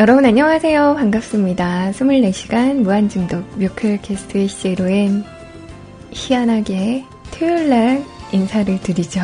[0.00, 0.94] 네, 여러분 안녕하세요.
[0.96, 1.90] 반갑습니다.
[1.90, 5.24] 24시간 무한중독 뮤클캐스트 CLO엔
[6.10, 8.02] 희한하게 토요일날
[8.32, 9.20] 인사를 드리죠.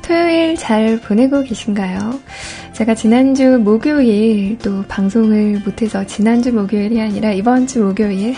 [0.00, 2.20] 토요일 잘 보내고 계신가요?
[2.74, 8.36] 제가 지난주 목요일 또 방송을 못해서 지난주 목요일이 아니라 이번 주 목요일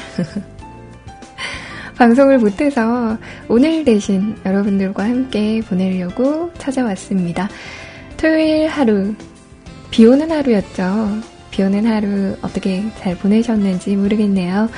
[2.01, 7.51] 방송을 못해서 오늘 대신 여러분들과 함께 보내려고 찾아왔습니다.
[8.17, 9.15] 토요일 하루,
[9.91, 11.21] 비 오는 하루였죠.
[11.51, 14.71] 비 오는 하루 어떻게 잘 보내셨는지 모르겠네요.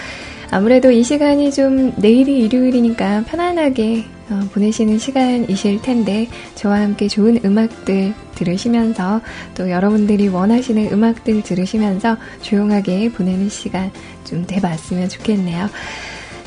[0.51, 8.15] 아무래도 이 시간이 좀 내일이 일요일이니까 편안하게 어, 보내시는 시간이실 텐데 저와 함께 좋은 음악들
[8.35, 9.21] 들으시면서
[9.55, 13.93] 또 여러분들이 원하시는 음악들 들으시면서 조용하게 보내는 시간
[14.25, 15.69] 좀 돼봤으면 좋겠네요.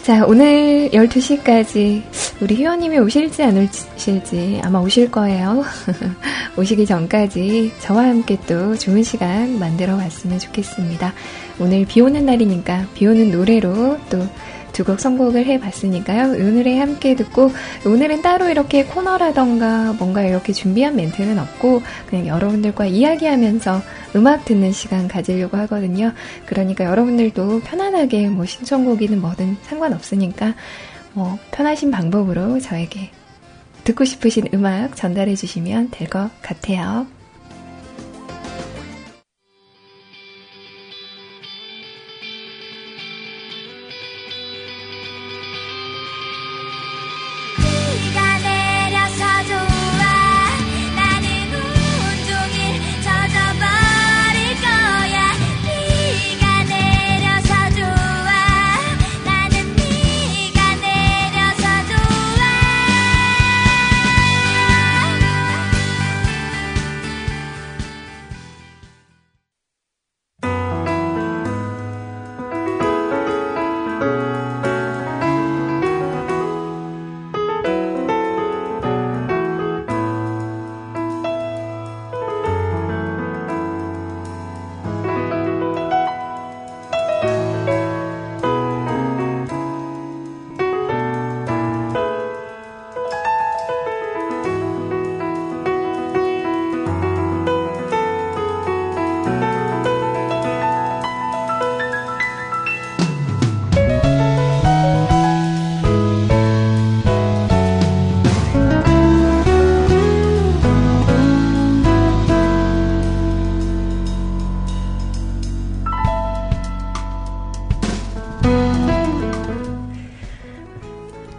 [0.05, 2.03] 자, 오늘 12시까지
[2.39, 5.63] 우리 희원님이 오실지 안 오실지 아마 오실 거예요.
[6.55, 11.11] 오시기 전까지 저와 함께 또 좋은 시간 만들어 봤으면 좋겠습니다.
[11.57, 14.27] 오늘 비 오는 날이니까 비 오는 노래로 또
[14.75, 16.33] 두 곡 선곡을 해봤으니까요.
[16.33, 17.49] 오늘에 함께 듣고
[17.85, 23.81] 오늘은 따로 이렇게 코너라던가 뭔가 이렇게 준비한 멘트는 없고 그냥 여러분들과 이야기하면서
[24.17, 26.11] 음악 듣는 시간 가지려고 하거든요.
[26.45, 30.55] 그러니까 여러분들도 편안하게 뭐 신청곡이든 뭐든 상관없으니까
[31.13, 33.11] 뭐 편하신 방법으로 저에게
[33.85, 37.07] 듣고 싶으신 음악 전달해 주시면 될 것 같아요.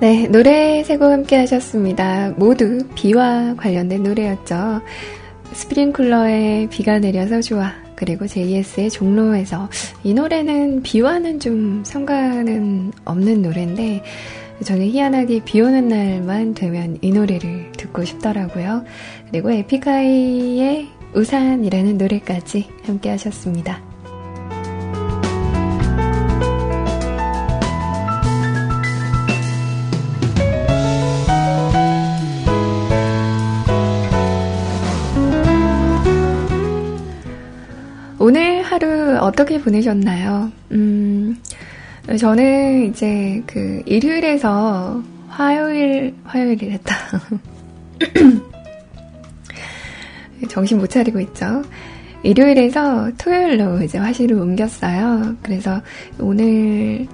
[0.00, 2.32] 네, 노래 세 곡 함께 하셨습니다.
[2.37, 4.82] 모두 비와 관련된 노래였죠.
[5.52, 7.72] 스프링쿨러의 비가 내려서 좋아.
[7.94, 9.70] 그리고 JS의 종로에서
[10.04, 14.02] 이 노래는 비와는 좀 상관은 없는 노래인데
[14.62, 18.84] 저는 희한하게 비 오는 날만 되면 이 노래를 듣고 싶더라고요.
[19.31, 23.86] 그리고 에픽하이의 우산이라는 노래까지 함께 하셨습니다.
[39.26, 40.50] 어떻게 보내셨나요?
[40.70, 41.37] 음,
[42.19, 46.94] 저는 이제 그 일요일에서 화요일, 화요일이랬다.
[50.49, 51.62] 정신 못 차리고 있죠.
[52.23, 55.37] 일요일에서 토요일로 이제 화실을 옮겼어요.
[55.43, 55.81] 그래서
[56.20, 57.06] 오늘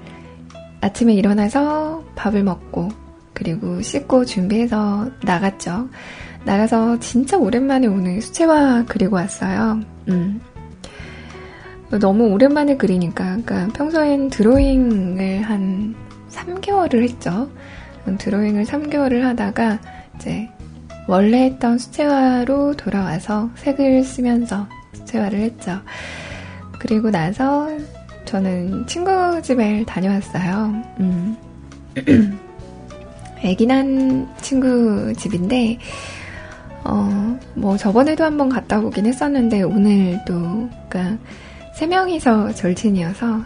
[0.81, 2.88] 아침에 일어나서 밥을 먹고
[3.32, 5.88] 그리고 씻고 준비해서 나갔죠.
[6.44, 9.81] 나가서 진짜 오랜만에 오늘 수채화 그리고 왔어요.
[10.09, 10.41] 음.
[11.99, 15.94] 너무 오랜만에 그리니까, 그러니까 평소엔 드로잉을 한
[16.31, 17.50] 3개월을 했죠.
[18.19, 19.79] 드로잉을 3개월을 하다가
[20.17, 20.49] 이제
[21.06, 25.81] 원래 했던 수채화로 돌아와서 색을 쓰면서 수채화를 했죠.
[26.79, 27.69] 그리고 나서
[28.25, 29.11] 저는 친구
[29.43, 30.83] 집에 다녀왔어요.
[31.00, 31.37] 음.
[33.43, 35.79] 애기 난 친구 집인데,
[36.85, 41.19] 어, 뭐 저번에도 한번 갔다 오긴 했었는데, 오늘 또, 그니까,
[41.75, 43.41] 세 명이서 절친이어서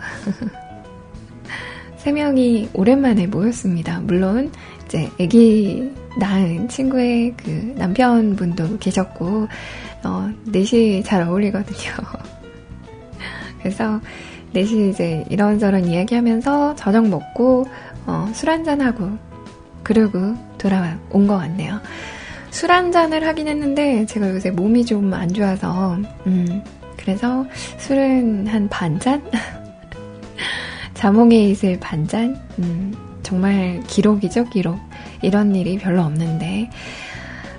[1.96, 4.00] 세 명이 오랜만에 모였습니다.
[4.00, 4.52] 물론
[4.84, 9.48] 이제 아기 낳은 친구의 그 남편분도 계셨고
[10.04, 11.92] 어, 넷이 잘 어울리거든요.
[13.58, 14.00] 그래서
[14.52, 17.66] 넷이 이제 이런저런 이야기하면서 저녁 먹고
[18.06, 19.10] 어, 술 한잔하고,
[19.82, 21.80] 그러고 돌아온 것 같네요.
[22.50, 26.62] 술 한잔을 하긴 했는데, 제가 요새 몸이 좀 안 좋아서, 음,
[27.06, 27.46] 그래서
[27.78, 29.22] 술은 한 반잔?
[30.94, 32.36] 자몽에 있을 반잔?
[32.58, 32.92] 음,
[33.22, 34.76] 정말 기록이죠, 기록.
[35.22, 36.68] 이런 일이 별로 없는데,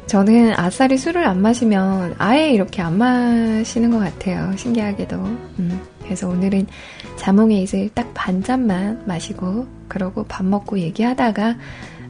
[0.06, 4.54] 저는 아싸리 술을 안 마시면 아예 이렇게 안 마시는 것 같아요.
[4.58, 5.16] 신기하게도.
[5.16, 6.68] 음, 그래서 오늘은
[7.16, 11.56] 자몽에 있을 딱반 잔만 마시고, 그러고 밥 먹고 얘기하다가,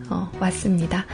[0.10, 1.06] 어, 왔습니다.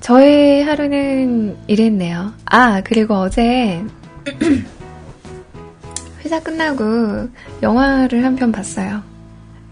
[0.00, 2.34] 저의 하루는 이랬네요.
[2.44, 3.82] 아, 그리고 어제,
[6.24, 7.28] 회사 끝나고
[7.62, 9.02] 영화를 한 편 봤어요.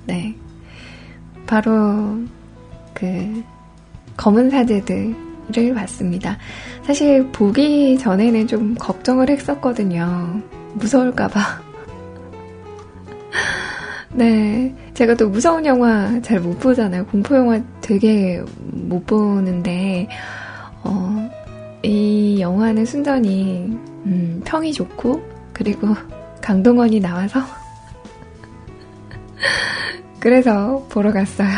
[0.06, 0.35] 네.
[1.47, 2.19] 바로,
[2.95, 3.43] 그,
[4.17, 6.39] 검은 사제들을 봤습니다.
[6.83, 10.41] 사실 보기 전에는 좀 걱정을 했었거든요.
[10.75, 11.41] 무서울까봐.
[14.15, 14.75] 네.
[14.95, 17.06] 제가 또 무서운 영화 잘 못 보잖아요.
[17.06, 20.09] 공포 영화 되게 못 보는데,
[20.83, 21.29] 어,
[21.83, 23.79] 이 영화는 순전히,
[24.09, 25.23] 음, 평이 좋고,
[25.53, 25.95] 그리고
[26.43, 27.41] 강동원이 나와서,
[30.19, 31.49] 그래서 보러 갔어요.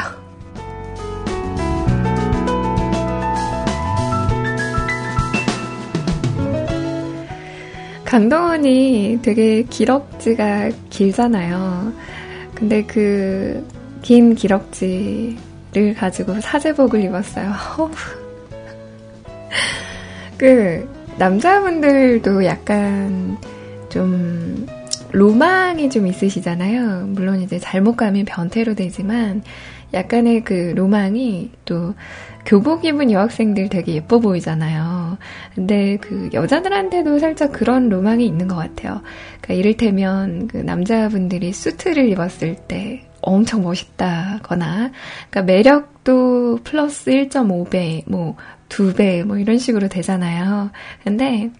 [8.04, 11.92] 강동원이 되게 기럭지가 길잖아요.
[12.54, 17.52] 근데 그 긴 기럭지를 가지고 사제복을 입었어요.
[20.38, 20.88] 그
[21.20, 23.36] 남자분들도 약간
[23.90, 24.66] 좀
[25.12, 27.08] 로망이 좀 있으시잖아요.
[27.08, 29.42] 물론 이제 잘못 가면 변태로 되지만
[29.92, 31.94] 약간의 그 로망이 또
[32.46, 35.18] 교복 입은 여학생들 되게 예뻐 보이잖아요.
[35.54, 39.02] 근데 그 여자들한테도 살짝 그런 로망이 있는 것 같아요.
[39.42, 44.90] 그러니까 이를테면 그 남자분들이 수트를 입었을 때 엄청 멋있다거나,
[45.28, 48.36] 그러니까 매력도 플러스 1.5배, 뭐
[48.70, 50.70] 2배, 뭐 이런 식으로 되잖아요.
[51.04, 51.50] 근데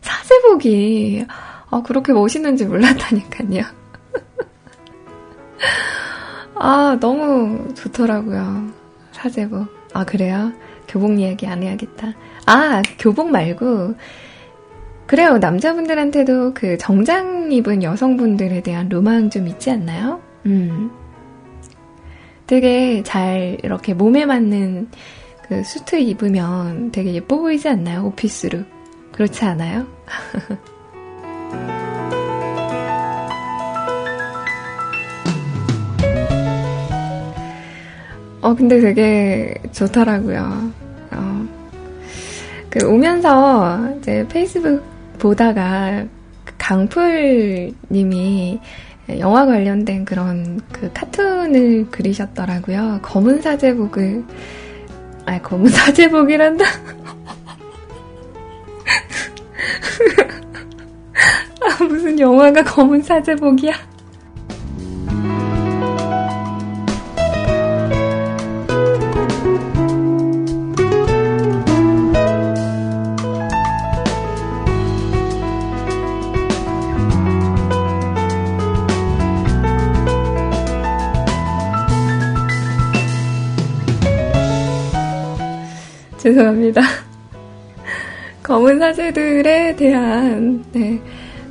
[0.00, 1.26] 사제복이
[1.70, 3.62] 아, 그렇게 멋있는지 몰랐다니까요.
[6.56, 8.70] 아, 너무 좋더라고요.
[9.12, 9.66] 사제복.
[9.92, 10.52] 아, 그래요?
[10.88, 12.14] 교복 이야기 안 해야겠다.
[12.46, 13.94] 아, 교복 말고,
[15.06, 15.38] 그래요.
[15.38, 20.20] 남자분들한테도 그 정장 입은 여성분들에 대한 로망 좀 있지 않나요?
[20.46, 20.90] 음.
[22.46, 24.88] 되게 잘 이렇게 몸에 맞는
[25.54, 28.06] 그 수트 입으면 되게 예뻐 보이지 않나요?
[28.06, 28.66] 오피스룩.
[29.12, 29.86] 그렇지 않아요?
[38.42, 40.72] 어, 근데 되게 좋더라고요.
[41.12, 41.46] 어,
[42.68, 44.82] 그 오면서 이제 페이스북
[45.20, 46.04] 보다가
[46.58, 48.58] 강풀 님이
[49.20, 52.98] 영화 관련된 그런 그 카툰을 그리셨더라고요.
[53.02, 54.24] 검은 사제복을,
[55.26, 56.64] 아, 검은 사제복이란다.
[61.60, 63.93] 아, 무슨 영화가 검은 사제복이야?
[86.34, 86.82] 죄송합니다.
[88.42, 91.00] 검은 사제들에 대한 네,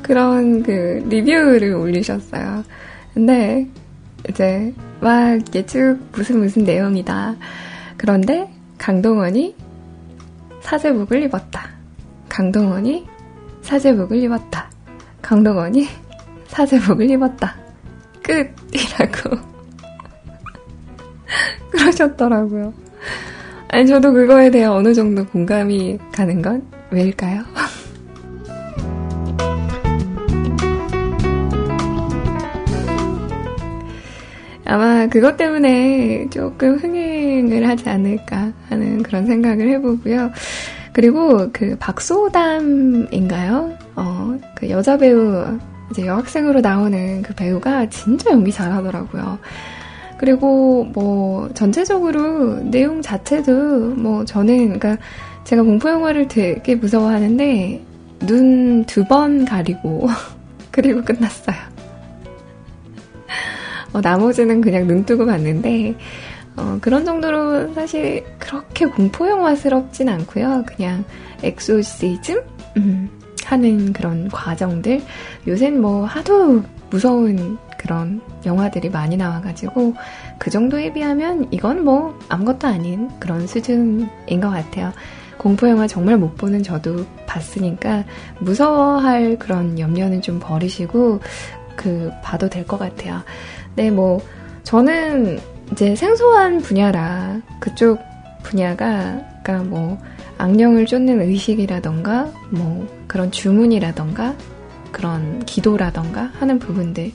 [0.02, 2.66] 그런 그 리뷰를 올리셨어요.
[3.14, 3.66] 근데
[4.28, 7.36] 이제 막 예측 무슨 무슨 내용이다.
[7.96, 9.56] 그런데 강동원이
[10.62, 11.70] 사제복을 입었다.
[12.28, 13.08] 강동원이
[13.62, 14.70] 사제복을 입었다.
[15.22, 15.88] 강동원이
[16.48, 17.56] 사제복을 입었다.
[18.22, 19.38] 끝이라고
[21.72, 22.74] 그러셨더라고요.
[23.74, 26.62] 아니, 저도 그거에 대해 어느 정도 공감이 가는 건
[26.92, 27.42] 왜일까요?
[34.66, 40.30] 아마 그것 때문에 조금 흥행을 하지 않을까 하는 그런 생각을 해보고요.
[40.94, 43.76] 그리고 그 박소담인가요?
[43.96, 45.58] 어, 그 여자 배우,
[45.90, 49.40] 이제 여학생으로 나오는 그 배우가 진짜 연기 잘하더라고요.
[50.18, 54.98] 그리고 뭐 전체적으로 내용 자체도 뭐 저는 그러니까
[55.44, 57.82] 제가 공포 영화를 되게 무서워하는데
[58.22, 60.08] 눈 두 번 가리고
[60.72, 61.56] 그리고 끝났어요.
[63.94, 65.96] 어, 나머지는 그냥 눈 뜨고 봤는데
[66.56, 70.64] 어, 그런 정도로 사실 그렇게 공포 영화스럽진 않고요.
[70.66, 71.04] 그냥
[71.44, 72.42] 엑소시즘
[72.78, 73.10] 음,
[73.46, 75.02] 하는 그런 과정들.
[75.48, 79.94] 요새는 뭐 하도 무서운 그런 영화들이 많이 나와가지고
[80.38, 84.08] 그 정도에 비하면 이건 뭐 아무것도 아닌 그런 수준인
[84.42, 84.92] 것 같아요.
[85.38, 88.04] 공포 영화 정말 못 보는 저도 봤으니까
[88.40, 91.20] 무서워할 그런 염려는 좀 버리시고
[91.76, 93.22] 그 봐도 될 것 같아요.
[93.76, 94.22] 네, 뭐
[94.64, 95.40] 저는
[95.72, 98.00] 이제 생소한 분야라 그쪽
[98.44, 99.98] 분야가 그러니까 뭐
[100.38, 104.36] 악령을 쫓는 의식이라던가 뭐 그런 주문이라던가
[104.92, 107.12] 그런 기도라던가 하는 부분들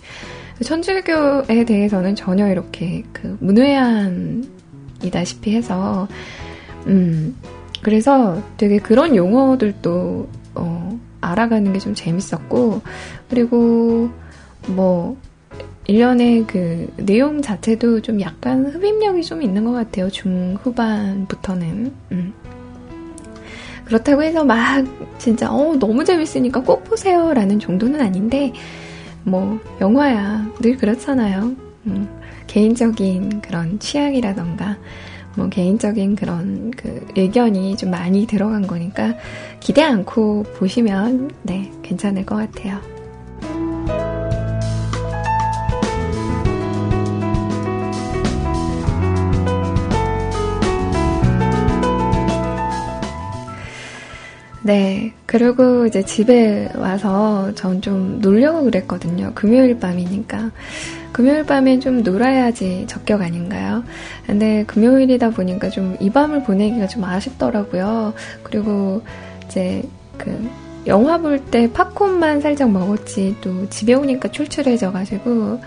[0.62, 6.08] 천주교에 대해서는 전혀 이렇게 그 문외한이다시피 해서
[6.86, 7.36] 음
[7.82, 12.80] 그래서 되게 그런 용어들도 어 알아가는 게 좀 재밌었고
[13.28, 14.08] 그리고
[14.68, 15.16] 뭐
[15.86, 20.10] 일련의 그 내용 자체도 좀 약간 흡입력이 좀 있는 것 같아요.
[20.10, 21.92] 중후반부터는.
[22.12, 22.32] 음.
[23.86, 24.84] 그렇다고 해서 막
[25.16, 28.52] 진짜 어 너무 재밌으니까 꼭 보세요라는 정도는 아닌데
[29.28, 31.54] 뭐 영화야 늘 그렇잖아요.
[31.86, 32.08] 음,
[32.46, 34.76] 개인적인 그런 취향이라던가
[35.36, 39.14] 뭐 개인적인 그런 그 의견이 좀 많이 들어간 거니까
[39.60, 42.97] 기대 않고 보시면 네 괜찮을 것 같아요.
[54.68, 55.14] 네.
[55.24, 59.32] 그리고 이제 집에 와서 전 좀 놀려고 그랬거든요.
[59.34, 60.50] 금요일 밤이니까.
[61.12, 63.82] 금요일 밤엔 좀 놀아야지 적격 아닌가요?
[64.26, 68.12] 근데 금요일이다 보니까 좀 이 밤을 보내기가 좀 아쉽더라고요.
[68.42, 69.00] 그리고
[69.46, 69.82] 이제
[70.18, 70.50] 그
[70.86, 75.60] 영화 볼 때 팝콘만 살짝 먹었지 또 집에 오니까 출출해져가지고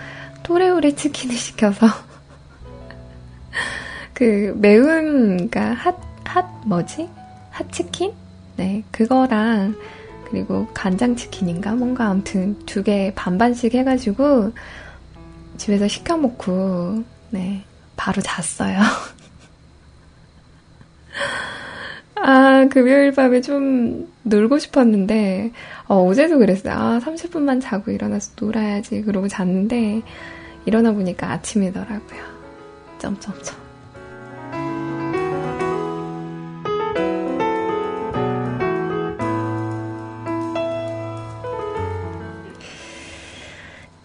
[0.43, 1.87] 토레오레 치킨을 시켜서
[4.13, 7.09] 그 매운 그러니까 핫, 핫 뭐지?
[7.49, 8.11] 핫 치킨?
[8.61, 9.73] 네, 그거랑
[10.29, 14.51] 그리고 간장치킨인가 뭔가 아무튼 두 개 반반씩 해가지고
[15.57, 17.63] 집에서 시켜 먹고 네
[17.95, 18.79] 바로 잤어요.
[22.15, 25.51] 아 금요일 밤에 좀 놀고 싶었는데
[25.87, 26.73] 어, 어제도 그랬어요.
[26.75, 30.03] 아 30분만 자고 일어나서 놀아야지 그러고 잤는데
[30.67, 32.21] 일어나 보니까 아침이더라고요.
[32.99, 33.60] 점점점.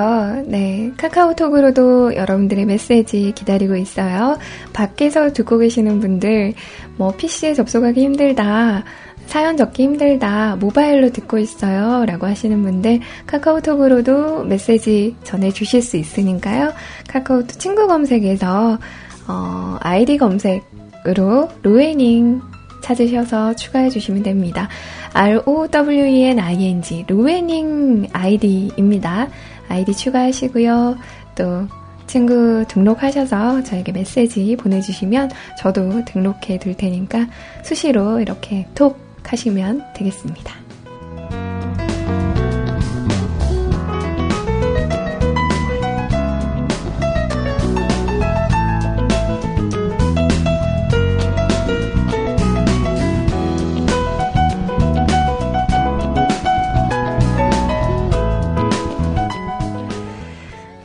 [0.47, 0.93] 네.
[0.97, 4.39] 카카오톡으로도 여러분들의 메시지 기다리고 있어요.
[4.73, 6.55] 밖에서 듣고 계시는 분들,
[6.97, 8.85] 뭐, PC에 접속하기 힘들다.
[9.27, 10.55] 사연 적기 힘들다.
[10.61, 12.07] 모바일로 듣고 있어요.
[12.07, 16.73] 라고 하시는 분들 카카오톡으로도 메시지 전해주실 수 있으니까요.
[17.09, 18.79] 카카오톡 친구 검색에서
[19.27, 22.41] 어, 아이디 검색으로 로에닝
[22.81, 24.69] 찾으셔서 추가해 주시면 됩니다.
[25.13, 29.29] R-O-W-E-N-I-N-G, 로웨닝 아이디입니다.
[29.69, 30.97] 아이디 추가하시고요.
[31.37, 31.67] 또,
[32.07, 37.27] 친구 등록하셔서 저에게 메시지 보내주시면 저도 등록해 둘 테니까
[37.65, 40.66] 수시로 이렇게 톡 하시면 되겠습니다.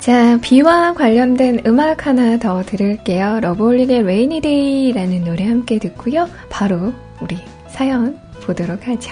[0.01, 3.39] 자, 비와 관련된 음악 하나 더 들을게요.
[3.41, 4.03] 러브홀릭의
[4.41, 6.27] Day라는 노래 함께 듣고요.
[6.49, 7.37] 바로 우리
[7.69, 9.11] 사연 보도록 하죠.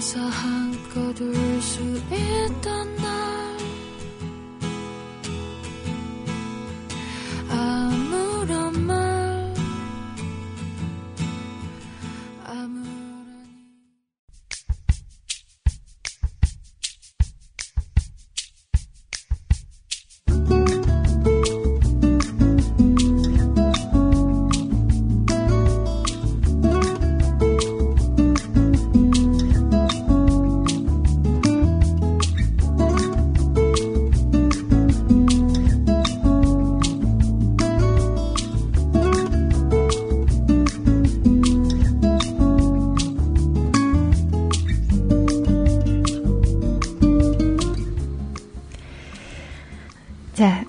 [0.00, 3.19] 혼자서 한껏 울수 있던 나.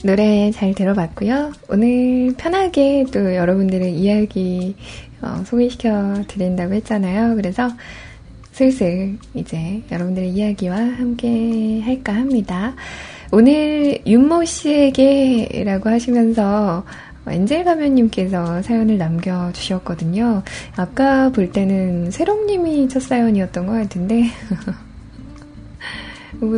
[0.04, 1.54] 노래 잘 들어봤고요.
[1.70, 4.76] 오늘 편하게 또 여러분들의 이야기
[5.22, 7.36] 어, 소개시켜 드린다고 했잖아요.
[7.36, 7.70] 그래서
[8.52, 12.76] 슬슬 이제 여러분들의 이야기와 함께 할까 합니다.
[13.32, 16.84] 오늘 윤모 씨에게라고 하시면서
[17.28, 20.42] 엔젤 가면님께서 사연을 남겨주셨거든요.
[20.76, 24.24] 아까 볼 때는 새롱님이 첫 사연이었던 것 같은데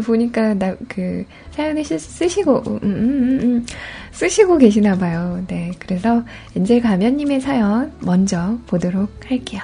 [0.02, 3.66] 보니까 나 그 사연을 쓰, 시고 음, 음, 음, 음,
[4.12, 5.44] 쓰시고 계시나 봐요.
[5.48, 6.24] 네, 그래서
[6.56, 9.62] 엔젤 가면님의 사연 먼저 보도록 할게요.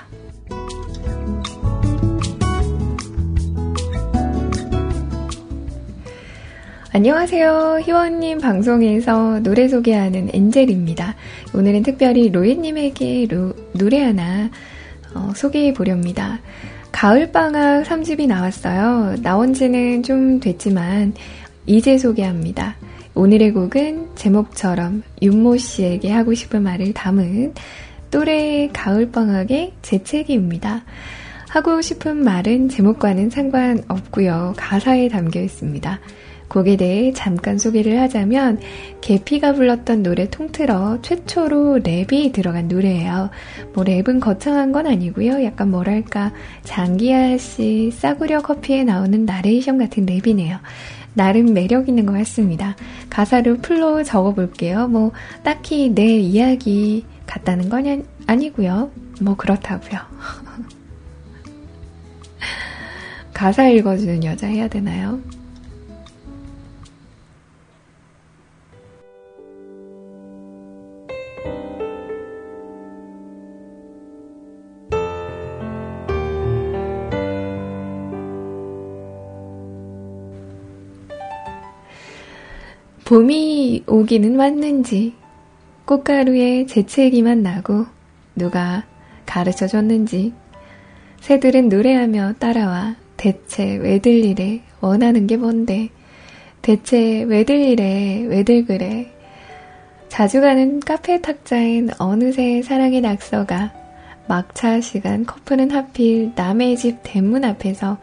[6.92, 7.82] 안녕하세요.
[7.84, 11.16] 희원님 방송에서 노래 소개하는 엔젤입니다.
[11.54, 13.28] 오늘은 특별히 로이님에게
[13.74, 14.50] 노래 하나
[15.14, 16.40] 어, 소개해 보렵니다.
[16.92, 19.16] 가을방학 3집이 나왔어요.
[19.22, 21.14] 나온 지는 좀 됐지만,
[21.66, 22.76] 이제 소개합니다.
[23.14, 27.54] 오늘의 곡은 제목처럼 윤모 씨에게 하고 싶은 말을 담은
[28.12, 30.84] 또래 가을방학의 재채기입니다.
[31.50, 34.54] 하고 싶은 말은 제목과는 상관없고요.
[34.56, 36.00] 가사에 담겨 있습니다.
[36.50, 38.60] 곡에 대해 잠깐 소개를 하자면
[39.02, 43.30] 개피가 불렀던 노래 통틀어 최초로 랩이 들어간 노래예요.
[43.74, 45.44] 뭐 랩은 거창한 건 아니고요.
[45.44, 46.34] 약간 뭐랄까
[46.64, 50.60] 장기하 씨 싸구려 커피에 나오는 나레이션 같은 랩이네요.
[51.14, 52.76] 나름 매력 있는 것 같습니다.
[53.10, 54.88] 가사를 풀로 적어볼게요.
[54.88, 55.12] 뭐
[55.44, 58.92] 딱히 내 이야기 같다는 건 아니고요.
[59.22, 60.00] 뭐 그렇다고요.
[63.34, 65.20] 가사 읽어주는 여자 해야 되나요?
[83.10, 85.16] 봄이 오기는 왔는지
[85.86, 87.88] 꽃가루에 재채기만 나고
[88.36, 88.84] 누가
[89.26, 90.32] 가르쳐 줬는지
[91.20, 95.90] 새들은 노래하며 따라와 대체 왜들 이래 원하는 게 뭔데?
[96.62, 99.12] 대체 왜들 이래 왜들 그래?
[100.08, 103.74] 자주 가는 카페 탁자엔 어느새 사랑의 낙서가
[104.28, 107.98] 막차 시간 커플은 하필 남의 집 대문 앞에서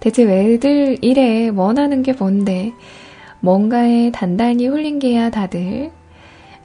[0.00, 2.72] 대체 왜들 이래 원하는 게 뭔데
[3.40, 5.90] 뭔가에 단단히 홀린 게야 다들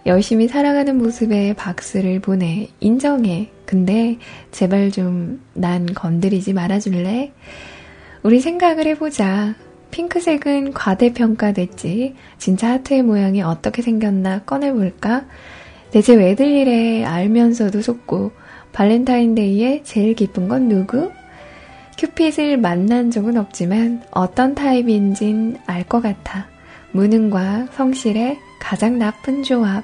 [0.06, 3.50] 열심히 살아가는 모습에 박수를 보내 인정해.
[3.66, 4.18] 근데
[4.52, 7.32] 제발 좀 난 건드리지 말아줄래?
[8.22, 9.56] 우리 생각을 해보자.
[9.92, 12.16] 핑크색은 과대평가됐지.
[12.38, 15.26] 진짜 하트의 모양이 어떻게 생겼나 꺼내볼까?
[15.92, 18.32] 대체 왜들 이래 알면서도 속고
[18.74, 21.12] 발렌타인데이에 제일 기쁜 건 누구?
[21.98, 26.48] 큐핏을 만난 적은 없지만 어떤 타입인진 알 것 같아.
[26.96, 29.84] 무능과 성실의 가장 나쁜 조합.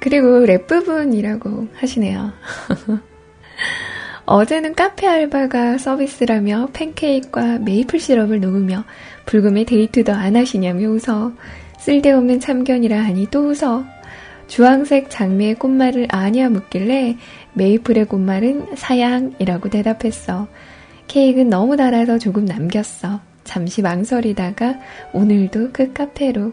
[0.00, 2.32] 그리고 랩 부분이라고 하시네요.
[4.24, 8.84] 어제는 카페 알바가 서비스라며 팬케이크와 메이플 시럽을 놓으며
[9.26, 11.32] 불금에 데이트도 안 하시냐며 웃어.
[11.80, 13.97] 쓸데없는 참견이라 하니 또 웃어.
[14.48, 17.16] 주황색 장미의 꽃말을 아냐 묻길래
[17.52, 20.48] 메이플의 꽃말은 사양이라고 대답했어.
[21.06, 23.20] 케이크는 너무 달아서 조금 남겼어.
[23.44, 24.78] 잠시 망설이다가
[25.12, 26.52] 오늘도 그 카페로.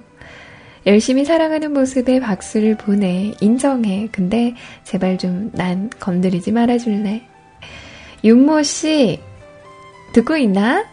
[0.85, 3.33] 열심히 살아가는 모습에 박수를 보내.
[3.41, 4.07] 인정해.
[4.11, 4.53] 근데
[4.83, 7.23] 제발 좀 난 건드리지 말아줄래.
[8.23, 9.19] 윤모 씨,
[10.13, 10.85] 듣고 있나?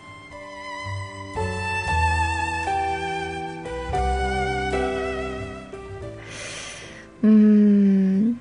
[7.24, 8.40] 음,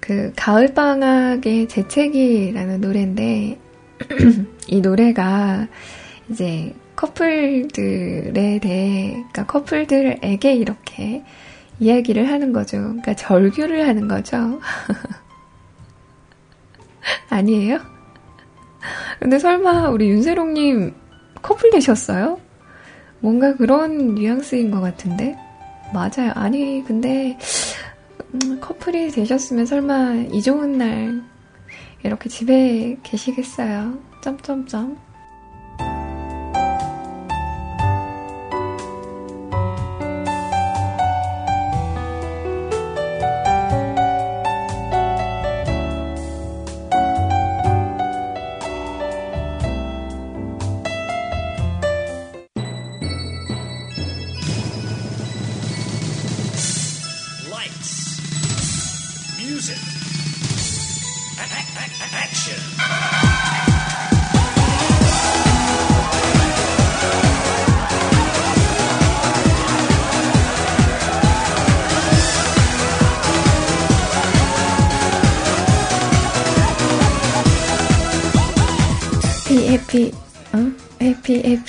[0.00, 3.58] 그, 가을방학의 재채기라는 노래인데,
[4.68, 5.68] 이 노래가
[6.28, 11.24] 이제 커플들에 대해, 그러니까 커플들에게 이렇게
[11.80, 12.78] 이야기를 하는 거죠.
[12.78, 14.60] 그러니까 절규를 하는 거죠.
[17.28, 17.78] 아니에요?
[19.18, 20.94] 근데 설마 우리 윤세롱님
[21.40, 22.40] 커플 되셨어요?
[23.20, 25.36] 뭔가 그런 뉘앙스인 것 같은데?
[25.92, 26.32] 맞아요.
[26.34, 27.38] 아니, 근데,
[28.34, 31.22] 음, 커플이 되셨으면 설마 이 좋은 날
[32.02, 33.98] 이렇게 집에 계시겠어요?
[34.22, 35.11] 점점점.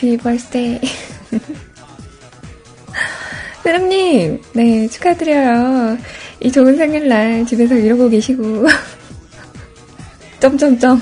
[0.03, 0.81] 해피, 벌스데이.
[3.63, 5.97] 세람님, 네, 축하드려요.
[6.41, 8.67] 이 좋은 생일날 집에서 이러고 계시고.
[10.41, 11.01] 점점점.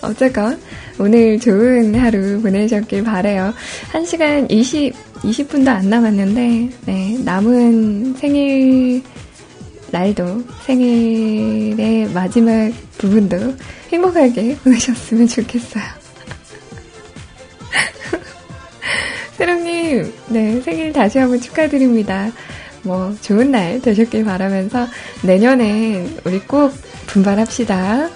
[0.00, 0.58] 어쨌건,
[0.98, 3.52] 오늘 좋은 하루 보내셨길 바래요.
[3.92, 9.02] 1시간 20, 20분도 안 남았는데, 네, 남은 생일
[9.90, 13.54] 날도, 생일의 마지막 부분도
[13.92, 15.99] 행복하게 보내셨으면 좋겠어요.
[19.40, 22.30] 세롱님, 네, 생일 다시 한번 축하드립니다.
[22.82, 24.86] 뭐, 좋은 날 되셨길 바라면서
[25.22, 26.74] 내년엔 우리 꼭
[27.06, 28.10] 분발합시다.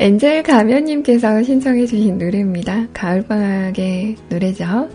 [0.00, 2.86] 엔젤 가면님께서 신청해주신 노래입니다.
[2.94, 4.88] 가을방학의 노래죠.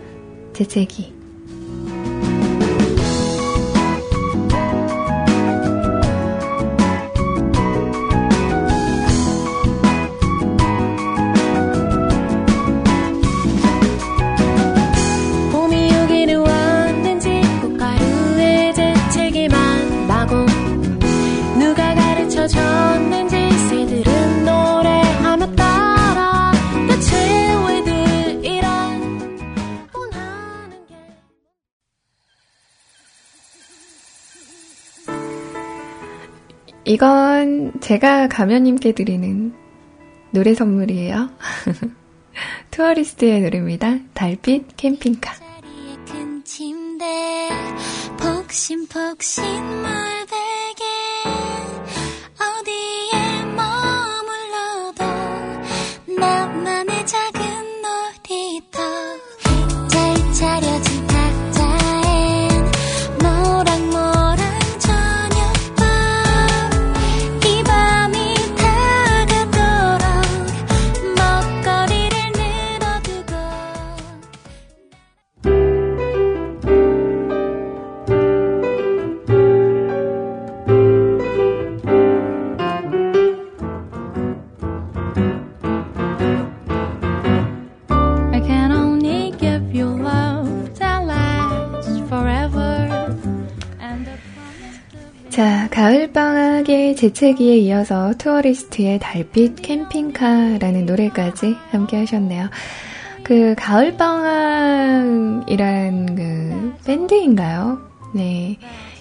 [0.52, 1.15] 재채기.
[36.96, 39.52] 이건 제가 가면님께 드리는
[40.30, 41.28] 노래 선물이에요.
[42.72, 43.98] 투어리스트의 노래입니다.
[44.14, 45.34] 달빛 캠핑카.
[48.18, 49.44] 폭신 폭신
[96.12, 102.48] 재채기에 이어서 투어리스트의 달빛 캠핑카라는 노래까지 함께 하셨네요.
[103.22, 105.44] 그 가을방학이란
[106.14, 107.78] 그 밴드인가요?
[108.14, 108.56] 네.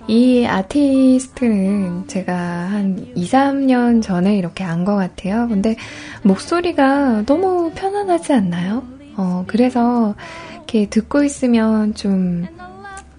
[0.07, 5.47] 이 아티스트는 제가 한 2, 3년 전에 이렇게 안 것 같아요.
[5.47, 5.75] 근데
[6.23, 8.83] 목소리가 너무 편안하지 않나요?
[9.17, 10.13] 어, 그래서
[10.55, 12.45] 이렇게 듣고 있으면 좀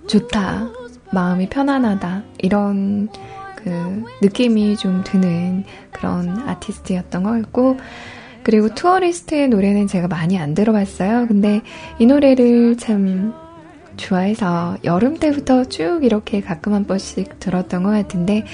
[0.06, 0.68] 좋다.
[1.12, 2.22] 마음이 편안하다.
[2.38, 3.08] 이런
[3.66, 7.76] 그 느낌이 좀 드는 그런 아티스트였던 것 같고
[8.44, 11.26] 그리고 투어리스트의 노래는 제가 많이 안 들어봤어요.
[11.26, 11.62] 근데
[11.98, 13.34] 이 노래를 참
[13.96, 18.44] 좋아해서 여름 때부터 쭉 이렇게 가끔 한 번씩 들었던 것 같은데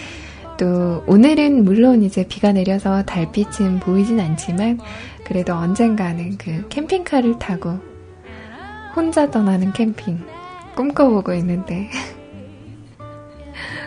[0.57, 4.81] 또 오늘은 물론 이제 비가 내려서 달빛은 보이진 않지만
[5.25, 7.79] 그래도 언젠가는 그 캠핑카를 타고
[8.96, 10.20] 혼자 떠나는 캠핑
[10.75, 11.90] 꿈꿔보고 있는데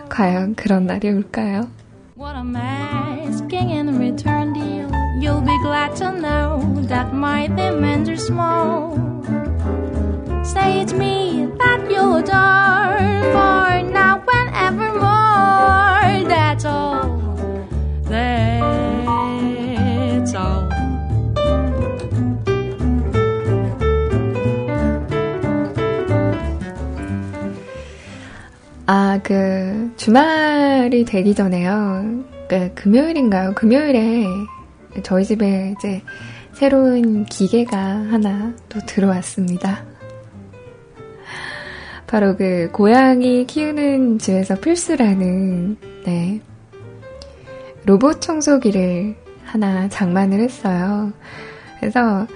[0.08, 1.68] 과연 그런 날이 올까요?
[2.16, 4.86] What I'm asking in return, dear,
[5.20, 8.98] you'll be glad to know that my demands are small.
[10.44, 15.13] Say it's me that you adore for now and evermore.
[28.87, 32.23] 아, 그, 주말이 되기 전에요.
[32.47, 33.55] 그, 금요일인가요?
[33.55, 34.27] 금요일에
[35.01, 36.03] 저희 집에 이제
[36.53, 39.83] 새로운 기계가 하나 또 들어왔습니다.
[42.05, 46.41] 바로 그, 고양이 키우는 집에서 필수라는, 네.
[47.85, 51.11] 로봇 청소기를 하나 장만을 했어요.
[51.79, 52.27] 그래서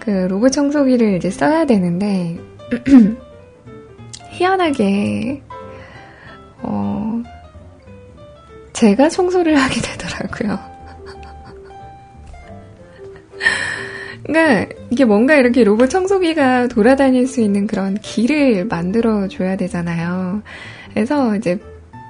[0.00, 2.40] 그 로봇 청소기를 이제 써야 되는데,
[4.30, 5.42] 희한하게
[6.62, 7.22] 어,
[8.72, 10.58] 제가 청소를 하게 되더라고요.
[14.24, 20.42] 그러니까 이게 뭔가 이렇게 로봇 청소기가 돌아다닐 수 있는 그런 길을 만들어 줘야 되잖아요.
[20.94, 21.58] 그래서 이제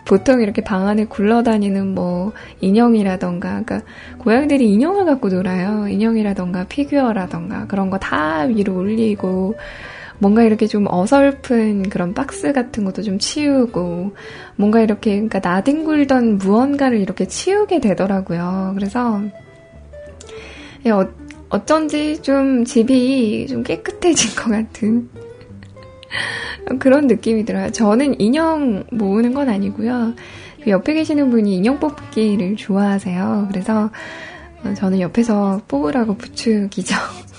[0.05, 3.81] 보통 이렇게 방 안에 굴러다니는 뭐 인형이라던가, 그러니까
[4.19, 5.87] 고양이들이 인형을 갖고 놀아요.
[5.89, 9.55] 인형이라던가 피규어라던가 그런 거 다 위로 올리고
[10.23, 14.15] 뭔가 이렇게 좀 어설픈 그런 박스 같은 것도 좀 치우고,
[14.55, 18.71] 뭔가 이렇게, 그러니까 나뒹굴던 무언가를 이렇게 치우게 되더라고요.
[18.77, 19.21] 그래서,
[20.87, 21.11] 예, 어,
[21.49, 25.11] 어쩐지 좀 집이 좀 깨끗해진 것 같은
[26.79, 27.73] 그런 느낌이 들어요.
[27.73, 30.15] 저는 인형 모으는 건 아니고요.
[30.63, 33.49] 그 옆에 계시는 분이 인형 뽑기를 좋아하세요.
[33.51, 33.91] 그래서
[34.77, 36.95] 저는 옆에서 뽑으라고 부축이죠.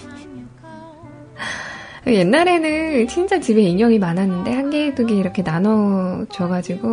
[2.05, 6.87] 옛날에는 진짜 집에 인형이 많았는데 한 개, 두 개 이렇게 나눠줘가지고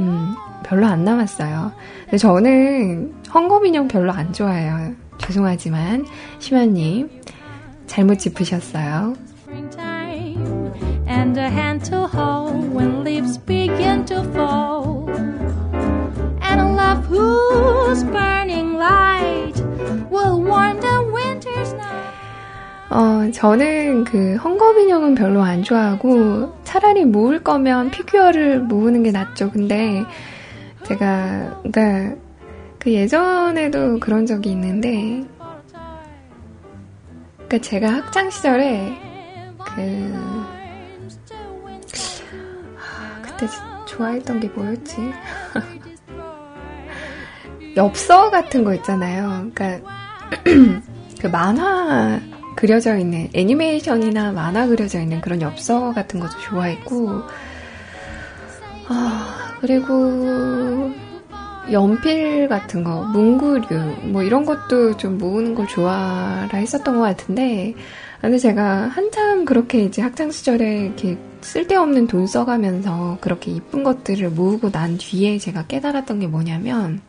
[0.00, 1.72] 음, 별로 안 남았어요.
[2.04, 4.94] 근데 저는 헝겊 인형 별로 안 좋아해요.
[5.18, 6.04] 죄송하지만
[6.40, 7.08] 시마님
[7.86, 9.14] 잘못 짚으셨어요.
[22.92, 29.50] 어, 저는 그 헝겊 인형은 별로 안 좋아하고 차라리 모을 거면 피규어를 모으는 게 낫죠.
[29.50, 30.04] 근데
[30.84, 32.14] 제가 그러니까
[32.78, 35.24] 그 예전에도 그런 적이 있는데
[37.36, 38.98] 그러니까 제가 학창 시절에
[39.74, 40.14] 그
[42.76, 43.46] 아, 그때
[43.86, 44.96] 좋아했던 게 뭐였지?
[47.74, 49.50] 엽서 같은 거 있잖아요.
[49.54, 49.90] 그러니까
[51.20, 52.20] 그 만화
[52.56, 57.22] 그려져 있는 애니메이션이나 만화 그려져 있는 그런 엽서 같은 것도 좋아했고
[58.88, 60.92] 아 그리고
[61.70, 67.74] 연필 같은 거, 문구류 뭐 이런 것도 좀 모으는 걸 좋아라 했었던 것 같은데
[68.20, 74.70] 근데 제가 한참 그렇게 이제 학창 시절에 이렇게 쓸데없는 돈 써가면서 그렇게 이쁜 것들을 모으고
[74.70, 77.00] 난 뒤에 제가 깨달았던 게 뭐냐면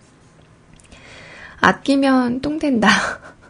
[1.62, 2.90] 아끼면 똥 된다.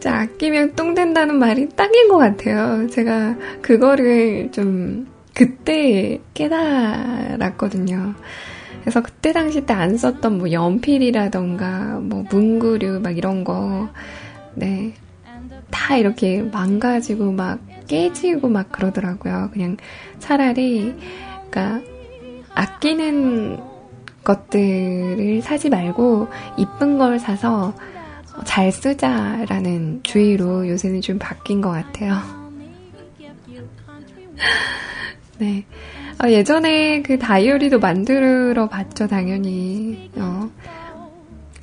[0.00, 2.88] 자, 아끼면 똥 된다는 말이 딱인 것 같아요.
[2.88, 8.14] 제가 그거를 좀 그때 깨달았거든요.
[8.80, 13.88] 그래서 그때 당시 때 안 썼던 뭐 연필이라던가 뭐 문구류 막 이런 거,
[14.54, 14.94] 네.
[15.70, 19.50] 다 이렇게 망가지고 막 깨지고 막 그러더라고요.
[19.52, 19.76] 그냥
[20.18, 20.94] 차라리,
[21.50, 21.80] 그니까,
[22.54, 23.58] 아끼는
[24.24, 27.74] 것들을 사지 말고 이쁜 걸 사서
[28.44, 32.18] 잘 쓰자라는 주의로 요새는 좀 바뀐 것 같아요.
[35.38, 35.64] 네.
[36.22, 40.10] 어, 예전에 그 다이어리도 만들어 봤죠, 당연히.
[40.16, 40.48] 어,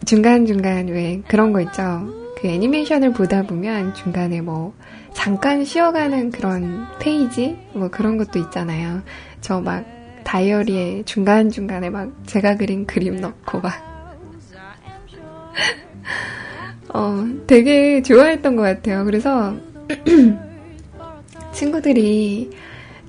[0.06, 2.08] 중간중간 왜 그런 거 있죠.
[2.42, 4.74] 그 애니메이션을 보다 보면 중간에 뭐
[5.14, 7.58] 잠깐 쉬어가는 그런 페이지?
[7.74, 9.02] 뭐 그런 것도 있잖아요.
[9.42, 9.99] 저막
[10.30, 13.74] 다이어리에 중간중간에 막 제가 그린 그림 넣고 막.
[16.94, 19.06] 어, 되게 좋아했던 것 같아요.
[19.06, 19.56] 그래서
[21.52, 22.52] 친구들이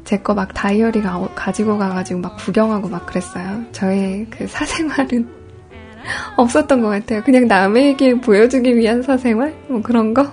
[0.05, 3.65] 제 거 막 다이어리 가, 가지고 가가지고 막 구경하고 막 그랬어요.
[3.73, 5.29] 저의 그 사생활은
[6.39, 7.23] 없었던 것 같아요.
[7.23, 9.55] 그냥 남에게 보여주기 위한 사생활?
[9.69, 10.27] 뭐 그런 거?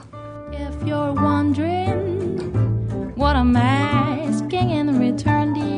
[3.17, 5.76] what I'm asking in return, dear,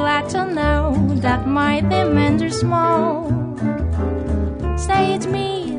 [0.00, 3.28] glad to know that my demands are small.
[4.78, 5.78] Say it's me.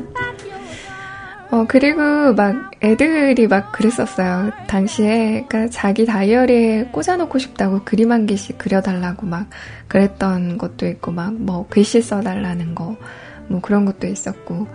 [1.50, 4.52] 어, 그리고 막 애들이 막 그랬었어요.
[4.68, 9.48] 당시에, 그니까 자기 다이어리에 꽂아놓고 싶다고 그림 한 개씩 그려달라고 막
[9.88, 12.96] 그랬던 것도 있고, 막 뭐 글씨 써달라는 거,
[13.48, 14.66] 뭐 그런 것도 있었고.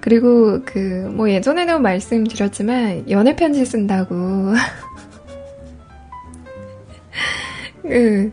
[0.00, 4.14] 그리고 그, 뭐 예전에도 말씀드렸지만, 연애편지 쓴다고.
[7.82, 8.32] 그,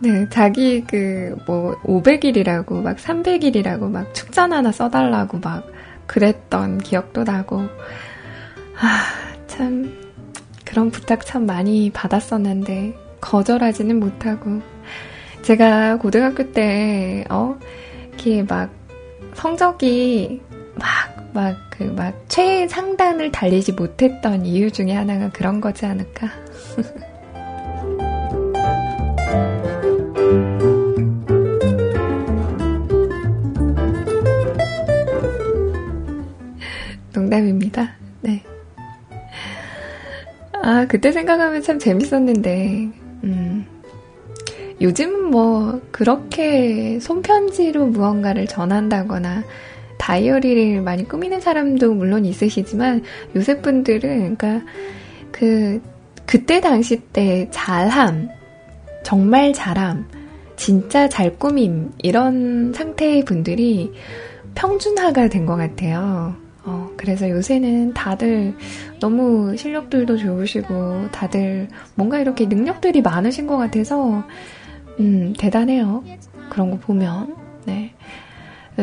[0.00, 5.66] 네, 자기 그, 뭐, 500일이라고, 막 300일이라고, 막 축전 하나 써달라고 막
[6.06, 7.62] 그랬던 기억도 나고,
[8.80, 9.04] 아,
[9.48, 9.92] 참,
[10.64, 14.62] 그런 부탁 참 많이 받았었는데, 거절하지는 못하고,
[15.42, 17.58] 제가 고등학교 때, 어,
[18.10, 18.70] 이렇게 막,
[19.34, 20.42] 성적이
[20.76, 20.86] 막,
[21.34, 26.28] 막, 그, 막, 최상단을 달리지 못했던 이유 중에 하나가 그런 거지 않을까?
[37.28, 37.94] 농담입니다.
[38.22, 38.42] 네.
[40.62, 42.88] 아, 그때 생각하면 참 재밌었는데,
[43.24, 43.66] 음.
[44.80, 49.44] 요즘은 뭐, 그렇게 손편지로 무언가를 전한다거나,
[49.98, 53.02] 다이어리를 많이 꾸미는 사람도 물론 있으시지만
[53.34, 54.64] 요새 분들은 그러니까
[55.32, 55.82] 그
[56.24, 58.28] 그때 당시 때 잘함
[59.02, 60.06] 정말 잘함
[60.54, 63.92] 진짜 잘 꾸밈 이런 상태의 분들이
[64.54, 66.36] 평준화가 된 것 같아요.
[66.68, 68.54] 어, 그래서 요새는 다들
[69.00, 74.22] 너무 실력들도 좋으시고 다들 뭔가 이렇게 능력들이 많으신 것 같아서
[75.00, 76.04] 음, 대단해요.
[76.50, 77.34] 그런 거 보면.
[77.64, 77.94] 네.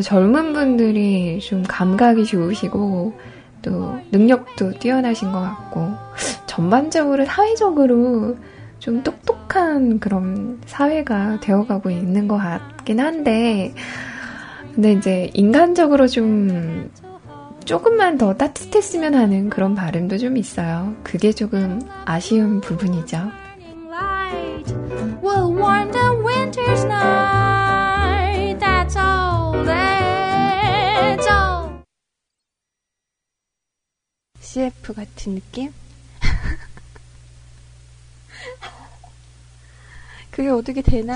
[0.01, 3.13] 젊은 분들이 좀 감각이 좋으시고
[3.61, 5.91] 또 능력도 뛰어나신 것 같고
[6.47, 8.35] 전반적으로 사회적으로
[8.79, 13.73] 좀 똑똑한 그런 사회가 되어가고 있는 것 같긴 한데
[14.73, 16.89] 근데 이제 인간적으로 좀
[17.65, 20.95] 조금만 더 따뜻했으면 하는 그런 바람도 좀 있어요.
[21.03, 23.31] 그게 조금 아쉬운 부분이죠.
[34.55, 35.73] CF 같은 느낌?
[40.31, 41.13] 그게 어떻게 되나?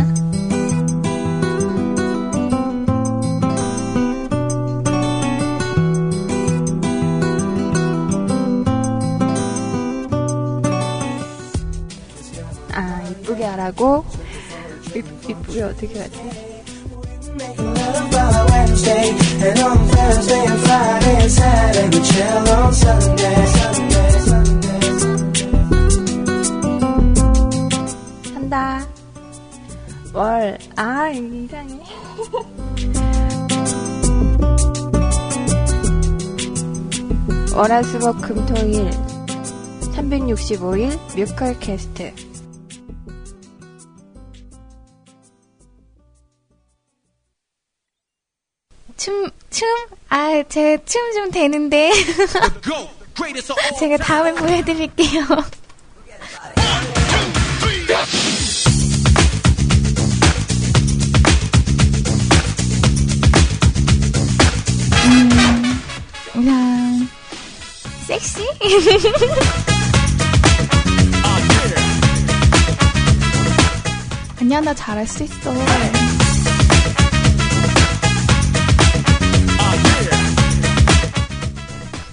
[13.69, 14.03] 하라고?
[14.95, 16.19] 이, 이쁘게 어떻게 하지?
[18.51, 19.11] Wednesday,
[19.45, 23.45] and on Thursday and Friday and Saturday we chill on Sunday.
[23.45, 24.79] Sunday, Sunday.
[28.33, 28.87] 한다.
[30.13, 30.57] 뭘?
[30.75, 31.79] 아 이상해.
[37.55, 38.89] 월화수목 금토일
[39.93, 42.28] 365일 뮤컬 캐스트
[50.09, 51.91] 아, 제 춤 좀 되는데.
[53.79, 55.25] 제가 다음에 보여드릴게요.
[65.05, 65.81] 음,
[66.33, 67.07] 그냥,
[68.07, 68.41] 섹시?
[74.41, 75.51] 아니야, 나 잘할 수 있어.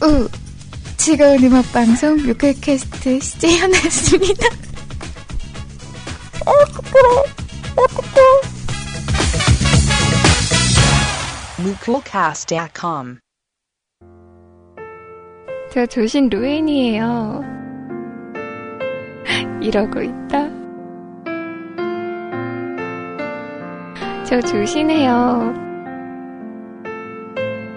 [0.07, 0.29] 우
[0.97, 4.47] 즐거운 음악 방송 뮤클 캐스트 시제연았습니다.
[6.47, 7.25] 어, 부끄러워.
[7.77, 8.21] 어떡해.
[11.65, 13.19] 뮤클캐스트.com
[15.73, 17.43] 저 조신 루엔이에요.
[19.61, 20.49] 이러고 있다.
[24.25, 25.53] 저 조신해요.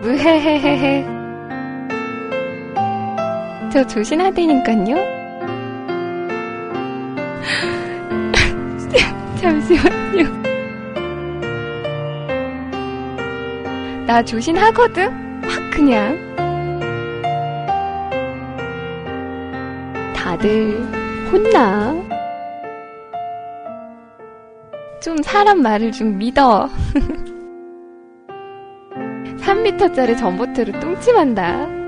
[0.03, 1.18] 무헤헤헤헤.
[3.72, 4.95] 저 조심하다니까요.
[9.39, 10.24] 잠시만요.
[14.07, 15.43] 나 조심하거든?
[15.43, 16.17] 확 그냥.
[20.15, 20.82] 다들
[21.32, 21.93] 혼나.
[24.99, 26.67] 좀 사람 말을 좀 믿어.
[29.38, 31.78] 3미터짜리 전봇대로 뚱침한다.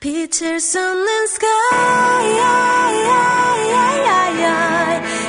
[0.00, 2.40] 빛을 쏟는 sky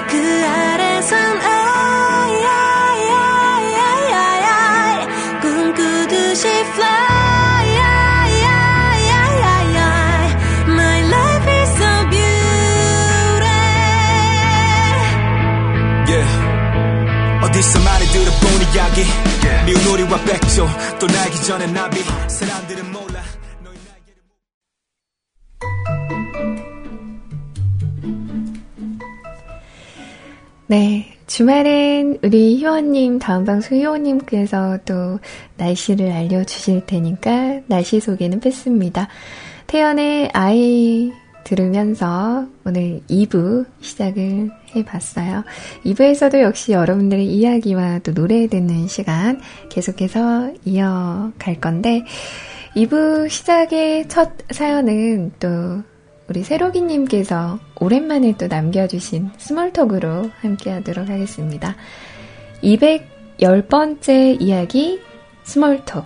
[0.07, 1.41] 그 아래선
[5.41, 7.01] 꿈꾸듯이 fly
[10.67, 13.41] My life is so beautiful.
[16.07, 16.31] Yeah.
[17.43, 19.01] 어디서 많이 들어본 이야기?
[19.43, 19.65] Yeah.
[19.65, 20.69] 미운 우리와 백조.
[20.97, 22.01] 또 날기 전에 나비.
[22.29, 23.10] 사람들은 몰라
[30.71, 31.05] 네.
[31.27, 35.19] 주말엔 우리 효원님, 다음 방송 효원님께서 또
[35.57, 39.09] 날씨를 알려주실 테니까 날씨 소개는 뺐습니다.
[39.67, 41.11] 태연의 아이
[41.43, 45.43] 들으면서 오늘 2부 시작을 해봤어요.
[45.83, 52.05] 2부에서도 역시 여러분들의 이야기와 또 노래 듣는 시간 계속해서 이어갈 건데,
[52.77, 55.83] 2부 시작의 첫 사연은 또
[56.31, 61.75] 우리 세로기님께서 오랜만에 또 남겨주신 스몰톡으로 함께 하도록 하겠습니다.
[62.63, 65.01] 210번째 이야기
[65.43, 66.05] 스몰톡.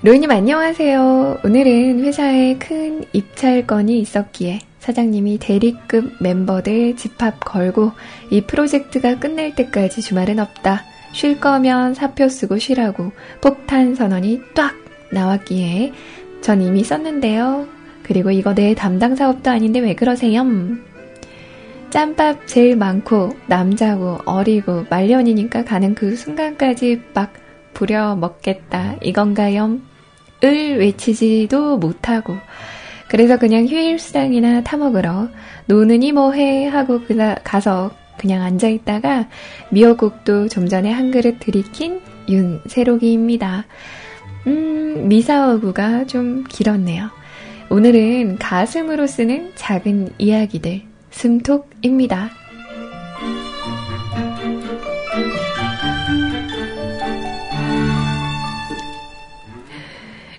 [0.00, 1.40] 로이님 안녕하세요.
[1.44, 7.92] 오늘은 회사에 큰 입찰건이 있었기에 사장님이 대리급 멤버들 집합 걸고
[8.30, 10.89] 이 프로젝트가 끝날 때까지 주말은 없다.
[11.12, 14.74] 쉴 거면 사표 쓰고 쉬라고 폭탄 선언이 딱
[15.12, 15.92] 나왔기에
[16.40, 17.66] 전 이미 썼는데요.
[18.02, 20.44] 그리고 이거 내 담당 사업도 아닌데 왜 그러세요?
[21.90, 27.32] 짬밥 제일 많고 남자고 어리고 말년이니까 가는 그 순간까지 막
[27.74, 29.78] 부려 먹겠다 이건가요?
[30.42, 32.36] 을 외치지도 못하고
[33.08, 35.28] 그래서 그냥 휴일 수당이나 타먹으러
[35.66, 37.00] 노느니 뭐해 하고
[37.44, 37.90] 가서
[38.20, 39.28] 그냥 앉아있다가
[39.70, 43.64] 미역국도 좀 전에 한 그릇 들이킨 윤세록이입니다.
[44.46, 47.08] 음, 미사어구가 좀 길었네요.
[47.70, 52.28] 오늘은 가슴으로 쓰는 작은 이야기들, 숨톡입니다.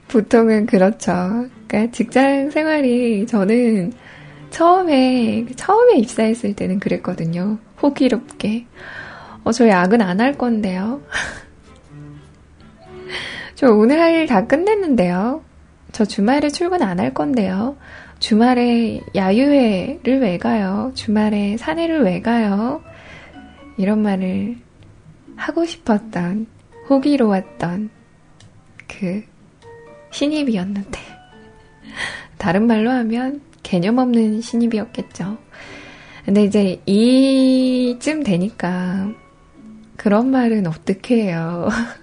[0.08, 1.48] 보통은 그렇죠.
[1.68, 3.94] 그러니까 직장 생활이 저는
[4.52, 7.58] 처음에, 처음에 입사했을 때는 그랬거든요.
[7.82, 8.66] 호기롭게.
[9.44, 11.02] 어, 저 야근 안 할 건데요.
[13.56, 15.44] 저 오늘 할 일 다 끝냈는데요.
[15.92, 17.76] 저 주말에 출근 안 할 건데요.
[18.20, 20.92] 주말에 야유회를 왜 가요?
[20.94, 22.84] 주말에 사내를 왜 가요?
[23.78, 24.58] 이런 말을
[25.36, 26.46] 하고 싶었던,
[26.90, 27.90] 호기로웠던
[28.88, 29.24] 그
[30.12, 31.00] 신입이었는데.
[32.38, 35.38] 다른 말로 하면 개념 없는 신입이었겠죠.
[36.26, 39.12] 근데 이제 이쯤 되니까
[39.98, 41.70] 그런 말은 어떻게 해요?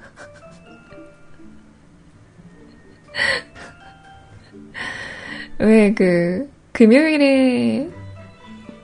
[5.59, 7.89] 왜 그 금요일에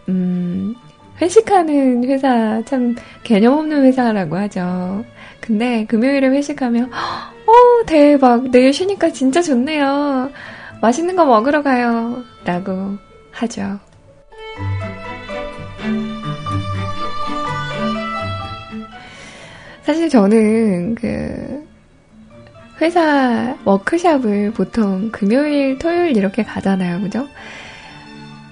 [0.08, 0.74] 음
[1.20, 5.04] 회식하는 회사 참 개념 없는 회사라고 하죠.
[5.40, 10.30] 근데 금요일에 회식하면 어 대박 내일 쉬니까 진짜 좋네요.
[10.80, 12.22] 맛있는 거 먹으러 가요.
[12.44, 12.96] 라고
[13.30, 13.78] 하죠.
[19.82, 21.66] 사실 저는 그
[22.80, 27.00] 회사 워크샵을 보통 금요일, 토요일 이렇게 가잖아요.
[27.00, 27.26] 그죠?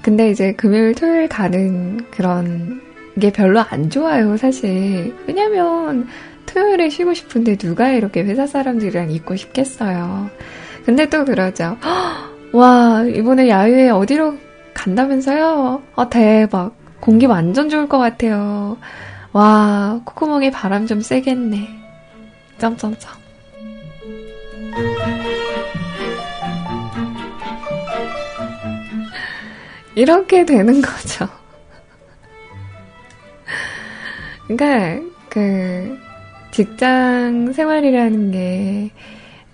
[0.03, 2.83] 근데 이제 금요일, 토요일 가는 그런
[3.18, 5.14] 게 별로 안 좋아요, 사실.
[5.27, 6.07] 왜냐면
[6.47, 10.31] 토요일에 쉬고 싶은데 누가 이렇게 회사 사람들이랑 있고 싶겠어요.
[10.85, 11.76] 근데 또 그러죠.
[12.53, 14.37] 와, 이번에 야유회 어디로
[14.74, 15.83] 간다면서요?
[15.97, 16.74] 아, 대박.
[17.01, 18.76] 공기 완전 좋을 것 같아요.
[19.33, 21.68] 와, 콧구멍에 바람 좀 세겠네.
[22.59, 23.12] 점점점.
[29.95, 31.28] 이렇게 되는 거죠.
[34.49, 35.99] 그러니까 그
[36.51, 38.91] 직장 생활이라는 게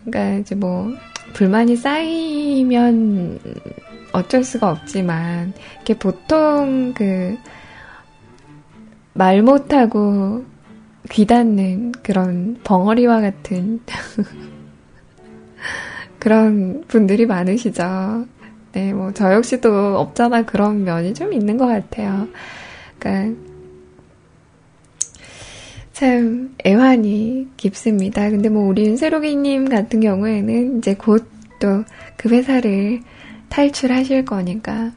[0.05, 0.93] 그러니까 이제 뭐
[1.35, 3.39] 불만이 쌓이면
[4.13, 5.53] 어쩔 수가 없지만,
[5.83, 7.37] 이게 보통 그,
[9.15, 10.45] 말 못하고
[11.11, 13.81] 귀 닫는 그런 벙어리와 같은
[16.21, 18.27] 그런 분들이 많으시죠.
[18.73, 22.29] 네, 뭐, 저 역시도 없잖아 그런 면이 좀 있는 것 같아요.
[22.99, 23.41] 그러니까,
[25.99, 28.31] 참 애환이 깊습니다.
[28.31, 31.85] 근데 뭐 우리 윤세록이님 같은 경우에는 이제 곧 또
[32.17, 33.01] 그 회사를
[33.49, 34.93] 탈출하실 거니까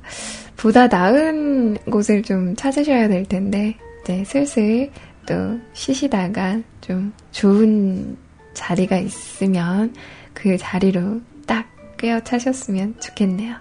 [0.58, 4.92] 보다 나은 곳을 좀 찾으셔야 될 텐데 이제 슬슬
[5.26, 8.18] 또 쉬시다가 좀 좋은
[8.54, 9.94] 자리가 있으면
[10.34, 13.56] 그 자리로 딱 꿰어차셨으면 좋겠네요.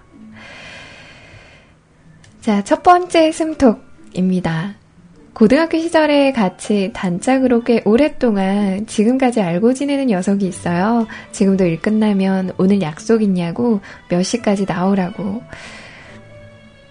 [2.41, 4.80] 자, 첫 번째 숨톡입니다.
[5.33, 11.07] 고등학교 시절에 같이 단짝으로 꽤 오랫동안 지금까지 알고 지내는 녀석이 있어요.
[11.31, 13.79] 지금도 일 끝나면 오늘 약속 있냐고
[14.09, 15.41] 몇 시까지 나오라고.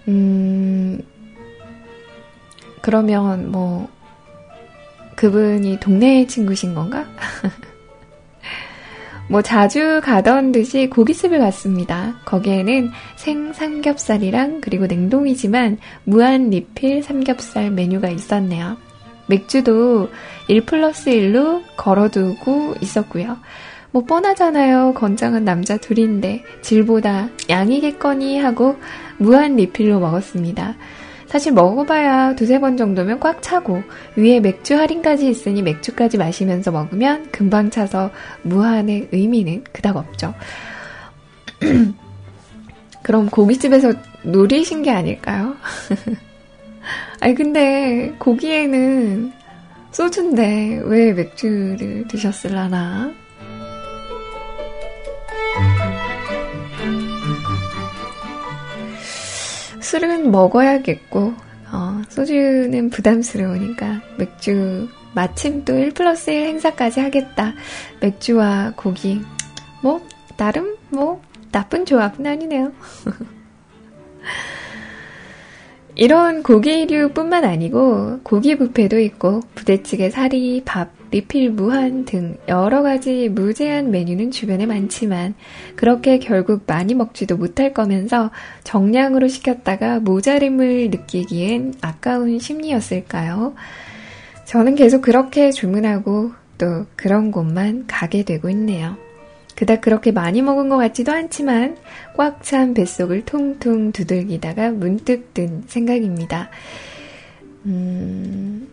[0.07, 0.99] 음,
[2.81, 3.87] 그러면 뭐,
[5.15, 7.05] 그분이 동네 친구신 건가?
[9.29, 12.15] 뭐 자주 가던 듯이 고깃집을 갔습니다.
[12.25, 18.77] 거기에는 생 삼겹살이랑 그리고 냉동이지만 무한 리필 삼겹살 메뉴가 있었네요.
[19.27, 20.09] 맥주도
[20.49, 23.37] 1 플러스 1로 걸어두고 있었고요.
[23.91, 24.93] 뭐 뻔하잖아요.
[24.93, 28.77] 건장한 남자 둘인데 질보다 양이겠거니 하고
[29.17, 30.75] 무한 리필로 먹었습니다.
[31.31, 33.81] 사실 먹어봐야 두세 번 정도면 꽉 차고
[34.17, 38.11] 위에 맥주 할인까지 있으니 맥주까지 마시면서 먹으면 금방 차서
[38.41, 40.33] 무한의 의미는 그닥 없죠.
[43.01, 45.55] 그럼 고깃집에서 노리신 게 아닐까요?
[47.21, 49.31] 아니 근데 고기에는
[49.91, 53.13] 소주인데 왜 맥주를 드셨을라나?
[59.91, 61.33] 술은 먹어야겠고,
[61.73, 67.53] 어, 소주는 부담스러우니까 맥주 마침 또 1 플러스 1 행사까지 하겠다.
[67.99, 69.21] 맥주와 고기.
[69.83, 69.99] 뭐,
[70.37, 71.21] 나름 뭐,
[71.51, 72.71] 나쁜 조합은 아니네요.
[75.95, 83.91] 이런 고기류뿐만 아니고 고기 뷔페도 있고 부대찌개 사리, 밥, 리필 무한 등 여러 가지 무제한
[83.91, 85.35] 메뉴는 주변에 많지만
[85.75, 88.31] 그렇게 결국 많이 먹지도 못할 거면서
[88.63, 93.53] 정량으로 시켰다가 모자림을 느끼기엔 아까운 심리였을까요?
[94.45, 98.95] 저는 계속 그렇게 주문하고 또 그런 곳만 가게 되고 있네요.
[99.55, 101.77] 그닥 그렇게 많이 먹은 것 같지도 않지만
[102.17, 106.49] 꽉 찬 뱃속을 통통 두들기다가 문득 든 생각입니다.
[107.65, 108.67] 음,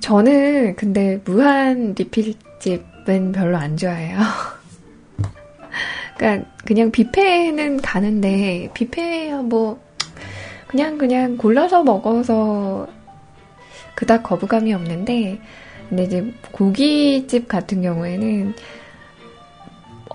[0.00, 4.18] 저는 근데 무한 리필집은 별로 안 좋아해요.
[6.16, 9.80] 그러니까 그냥 뷔페는 가는데 뷔페야 뭐
[10.68, 12.86] 그냥 그냥 골라서 먹어서
[13.94, 15.40] 그닥 거부감이 없는데
[15.88, 18.54] 근데 이제 고깃집 같은 경우에는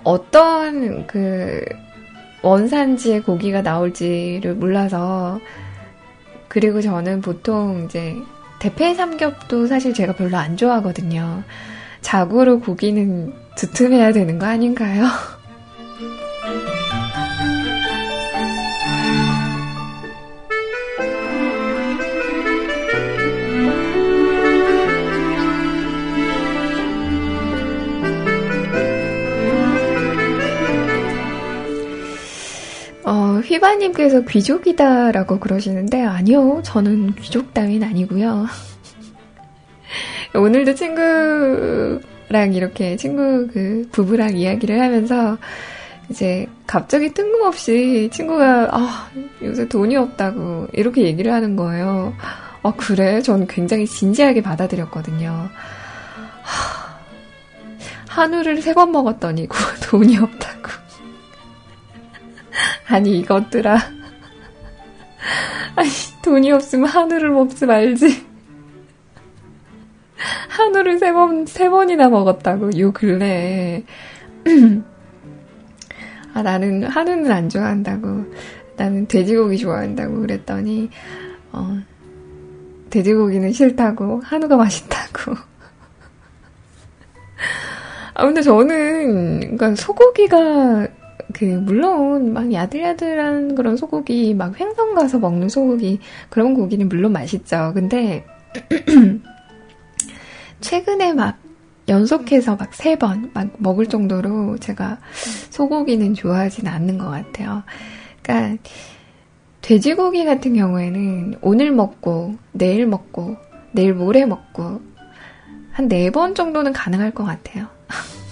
[0.04, 1.64] 어떤 그
[2.42, 5.40] 원산지의 고기가 나올지를 몰라서
[6.48, 8.16] 그리고 저는 보통 이제
[8.58, 11.44] 대패 삼겹도 사실 제가 별로 안 좋아하거든요.
[12.00, 15.04] 자고로 고기는 두툼해야 되는 거 아닌가요?
[33.58, 36.62] 휘바님께서 귀족이다라고 그러시는데, 아니요.
[36.64, 38.46] 저는 귀족 따윈 아니고요.
[40.34, 45.36] 오늘도 친구랑 이렇게 친구 그 부부랑 이야기를 하면서,
[46.10, 49.10] 이제 갑자기 뜬금없이 친구가, 아,
[49.42, 52.14] 요새 돈이 없다고 이렇게 얘기를 하는 거예요.
[52.62, 53.20] 아, 그래?
[53.22, 55.48] 전 굉장히 진지하게 받아들였거든요.
[58.08, 59.48] 한우를 세 번 먹었더니
[59.84, 60.87] 돈이 없다고.
[62.88, 63.76] 아니 이것들아
[65.76, 65.88] 아니
[66.22, 68.28] 돈이 없으면 한우를 먹지 말지
[70.48, 73.84] 한우를 세 번, 세 번이나 먹었다고, 요 근래에.
[76.34, 78.24] 아, 나는 한우는 안 좋아한다고.
[78.76, 80.90] 나는 돼지고기 좋아한다고 그랬더니,
[81.52, 81.78] 어,
[82.90, 85.36] 돼지고기는 싫다고, 한우가 맛있다고.
[88.14, 90.88] 아, 근데 저는, 그니까 소고기가
[91.34, 96.00] 그 물론 막 야들야들한 그런 소고기 막 횡성 가서 먹는 소고기
[96.30, 97.72] 그런 고기는 물론 맛있죠.
[97.74, 98.24] 근데
[100.60, 101.38] 최근에 막
[101.88, 104.98] 연속해서 막 세 번 막 먹을 정도로 제가
[105.50, 107.62] 소고기는 좋아하진 않는 것 같아요.
[108.22, 108.62] 그러니까
[109.62, 113.36] 돼지고기 같은 경우에는 오늘 먹고 내일 먹고
[113.72, 114.80] 내일 모레 먹고
[115.72, 117.66] 한 네 번 정도는 가능할 것 같아요.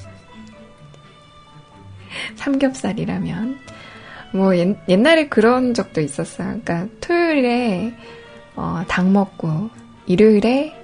[2.36, 3.58] 삼겹살이라면.
[4.32, 6.60] 뭐 옛, 옛날에 그런 적도 있었어요.
[6.64, 7.92] 그러니까 토요일에
[8.54, 9.70] 어, 닭 먹고
[10.06, 10.74] 일요일에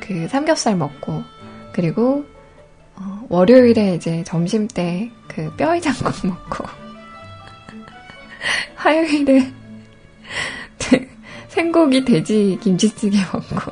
[0.00, 1.22] 그 삼겹살 먹고
[1.72, 2.24] 그리고
[2.96, 6.64] 어, 월요일에 이제 점심 때 그 뼈해장국 먹고
[8.76, 9.52] 화요일에
[11.48, 13.70] 생고기 돼지 김치찌개 먹고.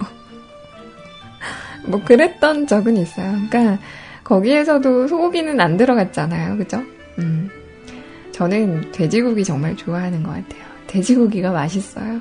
[1.87, 3.37] 뭐 그랬던 적은 있어요.
[3.51, 3.83] 그러니까
[4.25, 6.57] 거기에서도 소고기는 안 들어갔잖아요.
[6.57, 6.83] 그죠?
[7.19, 7.51] 음.
[8.33, 10.63] 저는 돼지고기 정말 좋아하는 것 같아요.
[10.87, 12.21] 돼지고기가 맛있어요.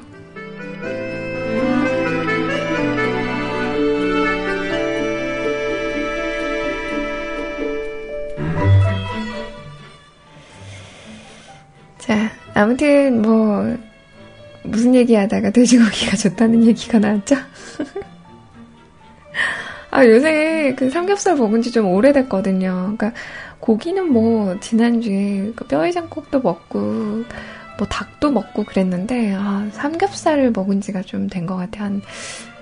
[11.98, 13.78] 자, 아무튼 뭐
[14.64, 17.36] 무슨 얘기하다가 돼지고기가 좋다는 얘기가 나왔죠?
[19.92, 22.96] 아, 요새 그 삼겹살 먹은 지 좀 오래됐거든요.
[22.98, 23.12] 그러니까
[23.60, 26.80] 고기는 뭐 지난주에 그 뼈해장국도 먹고
[27.78, 31.84] 뭐 닭도 먹고 그랬는데 아, 삼겹살을 먹은 지가 좀 된 것 같아요.
[31.86, 32.02] 한,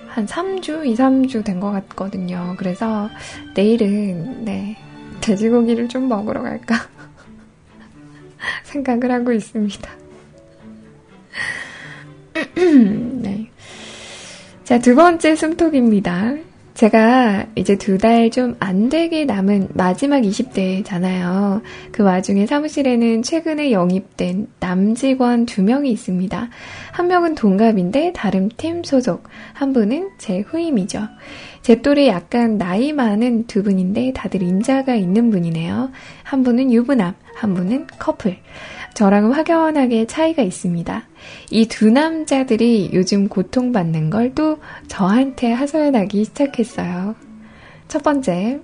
[0.08, 2.56] 한 3주, 2, 3주 된 것 같거든요.
[2.58, 3.10] 그래서
[3.56, 4.76] 내일은 네,
[5.22, 6.76] 돼지고기를 좀 먹으러 갈까
[8.64, 9.90] 생각을 하고 있습니다.
[12.56, 13.50] 네.
[14.64, 16.36] 자, 두 번째 숨톡입니다.
[16.80, 21.62] 제가 이제 두 달 좀 안 되게 남은 마지막 20대잖아요.
[21.92, 26.50] 그 와중에 사무실에는 최근에 영입된 남직원 두 명이 있습니다.
[26.94, 31.02] 한 명은 동갑인데 다른 팀 소속, 한 분은 제 후임이죠.
[31.64, 35.92] 제 또래 약간 나이 많은 두 분인데 다들 임자가 있는 분이네요.
[36.24, 38.38] 한 분은 유부남, 한 분은 커플.
[38.94, 41.04] 저랑은 확연하게 차이가 있습니다.
[41.52, 47.16] 이 두 남자들이 요즘 고통받는 걸 또 저한테 하소연하기 시작했어요.
[47.88, 48.60] 첫 번째.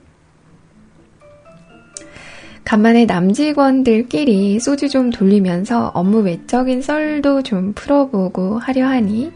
[2.63, 9.31] 간만에 남직원들끼리 소주 좀 돌리면서 업무 외적인 썰도 좀 풀어보고 하려 하니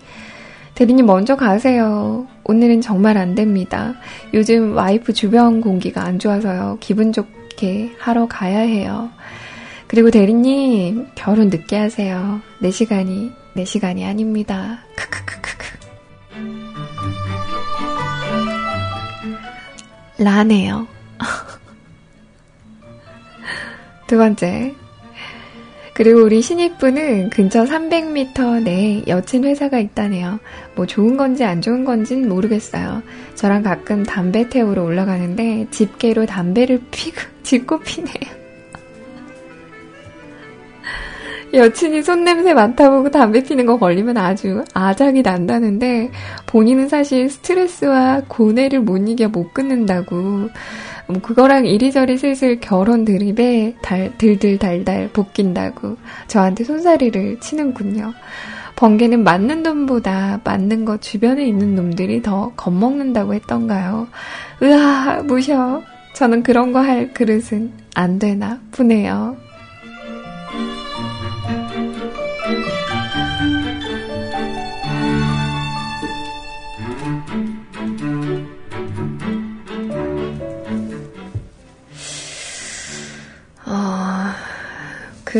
[0.76, 2.26] 대리님 먼저 가세요.
[2.46, 3.94] 오늘은 정말 안 됩니다.
[4.34, 6.78] 요즘 와이프 주변 공기가 안 좋아서요.
[6.80, 9.10] 기분 좋게 하러 가야 해요.
[9.90, 12.40] 그리고 대리님, 결혼 늦게 하세요.
[12.62, 14.82] 4시간이, 4시간이 아닙니다.
[14.96, 15.66] 크크크크크.
[20.20, 20.88] 라네요.
[24.06, 24.76] 두 번째.
[25.96, 30.40] 그리고 우리 신입분은 근처 300m 내에 여친 회사가 있다네요.
[30.76, 33.02] 뭐 좋은 건지 안 좋은 건진 모르겠어요.
[33.34, 38.39] 저랑 가끔 담배 태우러 올라가는데 집게로 담배를 피고, 짚고 피네요.
[41.54, 46.12] 여친이 손냄새 맡아보고 담배 피는 거 걸리면 아주 아작이 난다는데
[46.46, 50.16] 본인은 사실 스트레스와 고뇌를 못 이겨 못 끊는다고
[51.08, 55.98] 뭐 그거랑 이리저리 슬슬 결혼 드립에 달, 들들달달 볶인다고
[56.28, 58.14] 저한테 손사리를 치는군요.
[58.76, 64.08] 번개는 맞는 놈보다 맞는 것 주변에 있는 놈들이 더 겁먹는다고 했던가요?
[64.62, 65.82] 으아, 무셔.
[66.14, 69.36] 저는 그런 거 할 그릇은 안 되나 보네요.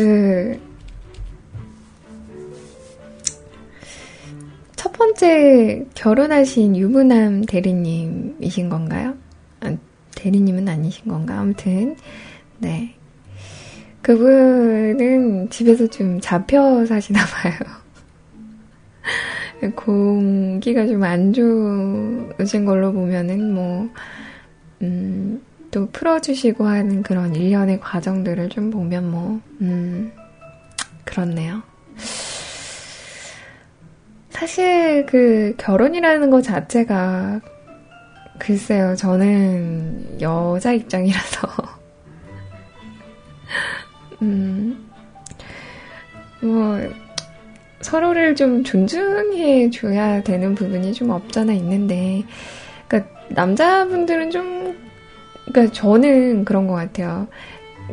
[0.00, 0.58] 그,
[4.76, 9.14] 첫 번째 결혼하신 유부남 대리님이신 건가요?
[9.60, 9.76] 아,
[10.16, 11.38] 대리님은 아니신 건가?
[11.38, 11.96] 아무튼,
[12.58, 12.94] 네.
[14.00, 17.52] 그분은 집에서 좀 잡혀 사시나 봐요.
[19.76, 23.86] 공기가 좀 안 좋으신 걸로 보면은 뭐,
[24.80, 30.12] 음, 또 풀어주시고 하는 그런 일련의 과정들을 좀 보면 뭐, 음,
[31.04, 31.62] 그렇네요.
[34.30, 37.40] 사실 그 결혼이라는 것 자체가
[38.38, 41.46] 글쎄요, 저는 여자 입장이라서,
[44.22, 44.88] 음,
[46.40, 46.80] 뭐,
[47.82, 52.22] 서로를 좀 존중해 줘야 되는 부분이 좀 없잖아 있는데,
[52.88, 54.89] 그니까 남자분들은 좀
[55.52, 57.26] 그러니까 저는 그런 것 같아요.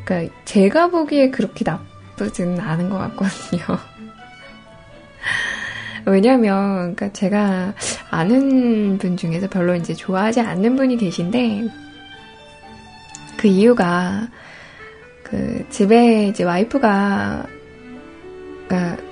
[0.05, 3.63] 그러니까 제가 보기에 그렇게 나쁘지는 않은 것 같거든요.
[6.05, 7.73] 왜냐면, 그러니까 제가
[8.09, 11.67] 아는 분 중에서 별로 이제 좋아하지 않는 분이 계신데,
[13.37, 14.27] 그 이유가,
[15.23, 17.45] 그 집에 이제 와이프가,
[18.67, 19.03] 그러니까,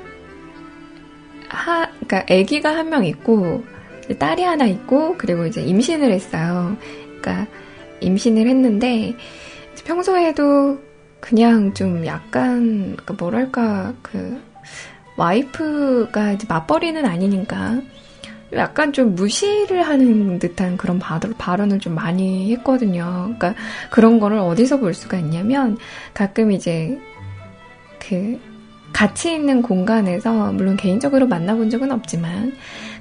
[1.49, 3.63] 하, 그러니까 아기가 한 명 있고,
[4.17, 6.77] 딸이 하나 있고, 그리고 이제 임신을 했어요.
[7.21, 7.47] 그러니까,
[8.01, 9.15] 임신을 했는데
[9.85, 10.79] 평소에도
[11.19, 14.41] 그냥 좀 약간 그 뭐랄까 그
[15.17, 17.81] 와이프가 맞벌이는 아니니까
[18.53, 23.33] 약간 좀 무시를 하는 듯한 그런 발언을 좀 많이 했거든요.
[23.37, 23.55] 그러니까
[23.89, 25.77] 그런 거를 어디서 볼 수가 있냐면
[26.13, 26.97] 가끔 이제
[27.99, 28.39] 그
[28.93, 32.53] 같이 있는 공간에서, 물론 개인적으로 만나본 적은 없지만,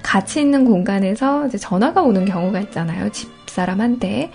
[0.02, 3.08] 같이 있는 공간에서 이제 전화가 오는 경우가 있잖아요.
[3.12, 4.30] 집 사람한테.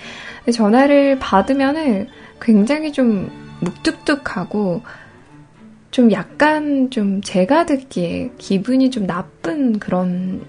[0.53, 2.07] 전화를 받으면은
[2.41, 3.29] 굉장히 좀
[3.61, 4.81] 묵뚝뚝하고,
[5.91, 10.41] 좀 약간 좀 제가 듣기에 기분이 좀 나쁜 그런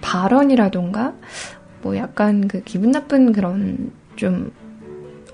[0.00, 1.14] 발언이라던가,
[1.82, 4.52] 뭐 약간 그 기분 나쁜 그런 좀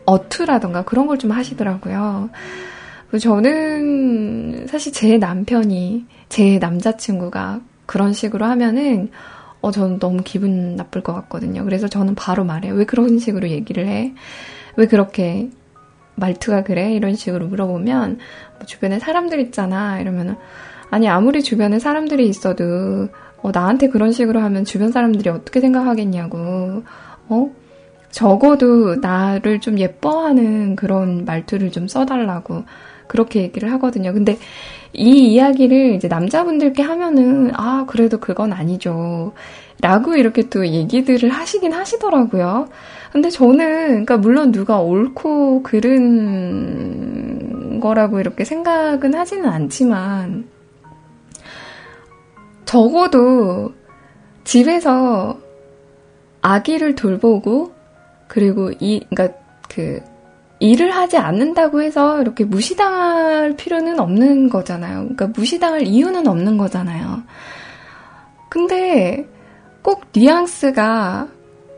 [0.04, 2.30] 어투라던가 그런 걸 좀 하시더라고요.
[3.20, 9.10] 저는 사실 제 남편이 제 남자친구가 그런 식으로 하면은
[9.62, 11.64] 어 저는 너무 기분 나쁠 것 같거든요.
[11.64, 12.74] 그래서 저는 바로 말해요.
[12.74, 14.12] 왜 그런 식으로 얘기를 해?
[14.76, 15.48] 왜 그렇게
[16.16, 16.92] 말투가 그래?
[16.92, 18.18] 이런 식으로 물어보면
[18.58, 20.00] 뭐 주변에 사람들 있잖아.
[20.00, 20.36] 이러면은
[20.90, 23.08] 아니 아무리 주변에 사람들이 있어도
[23.42, 26.82] 어, 나한테 그런 식으로 하면 주변 사람들이 어떻게 생각하겠냐고.
[27.28, 27.50] 어?
[28.10, 32.64] 적어도 나를 좀 예뻐하는 그런 말투를 좀 써달라고
[33.08, 34.12] 그렇게 얘기를 하거든요.
[34.12, 34.38] 근데
[34.94, 39.32] 이 이야기를 이제 남자분들께 하면은 아 그래도 그건 아니죠.
[39.80, 42.68] 라고 이렇게 또 얘기들을 하시긴 하시더라고요.
[43.10, 46.60] 근데 저는 그러니까 물론 누가 옳고 그른
[47.80, 50.48] 거라고 이렇게 생각은 하지는 않지만
[52.64, 53.72] 적어도
[54.44, 55.38] 집에서
[56.42, 57.72] 아기를 돌보고
[58.28, 59.38] 그리고 이 그러니까
[59.68, 60.00] 그
[60.62, 65.00] 일을 하지 않는다고 해서 이렇게 무시당할 필요는 없는 거잖아요.
[65.00, 67.24] 그러니까 무시당할 이유는 없는 거잖아요.
[68.48, 69.26] 근데
[69.82, 71.26] 꼭 뉘앙스가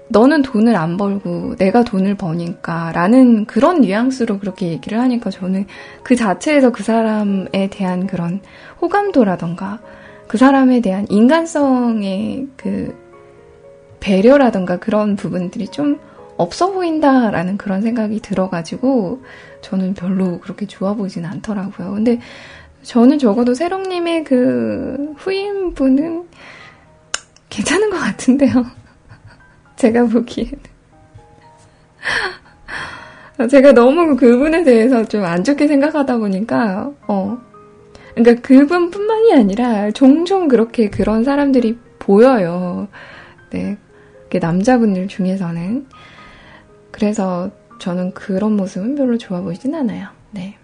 [0.08, 5.64] 너는 돈을 안 벌고 내가 돈을 버니까 라는 그런 뉘앙스로 그렇게 얘기를 하니까 저는
[6.02, 8.42] 그 자체에서 그 사람에 대한 그런
[8.82, 9.80] 호감도라던가
[10.28, 12.94] 그 사람에 대한 인간성의 그
[14.00, 15.98] 배려라던가 그런 부분들이 좀
[16.36, 19.22] 없어 보인다라는 그런 생각이 들어가지고
[19.60, 21.92] 저는 별로 그렇게 좋아 보이진 않더라고요.
[21.92, 22.20] 근데
[22.82, 26.24] 저는 적어도 세롱님의 그 후임분은
[27.48, 28.52] 괜찮은 것 같은데요.
[29.76, 30.58] 제가 보기에는.
[33.50, 37.38] 제가 너무 그분에 대해서 좀 안 좋게 생각하다 보니까, 어.
[38.14, 42.88] 그러니까 그분 뿐만이 아니라 종종 그렇게 그런 사람들이 보여요.
[43.50, 43.76] 네.
[44.40, 45.86] 남자분들 중에서는.
[46.94, 50.06] 그래서 저는 그런 모습은 별로 좋아 보이진 않아요.
[50.30, 50.56] 네.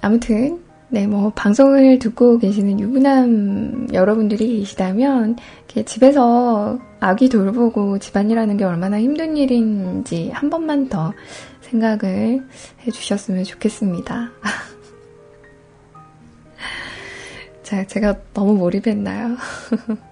[0.00, 5.38] 아무튼, 네, 뭐, 방송을 듣고 계시는 유부남 여러분들이 계시다면,
[5.84, 11.12] 집에서 아기 돌보고 집안일하는 게 얼마나 힘든 일인지 한 번만 더
[11.62, 12.46] 생각을
[12.86, 14.30] 해주셨으면 좋겠습니다.
[17.64, 19.36] 자, 제가 너무 몰입했나요?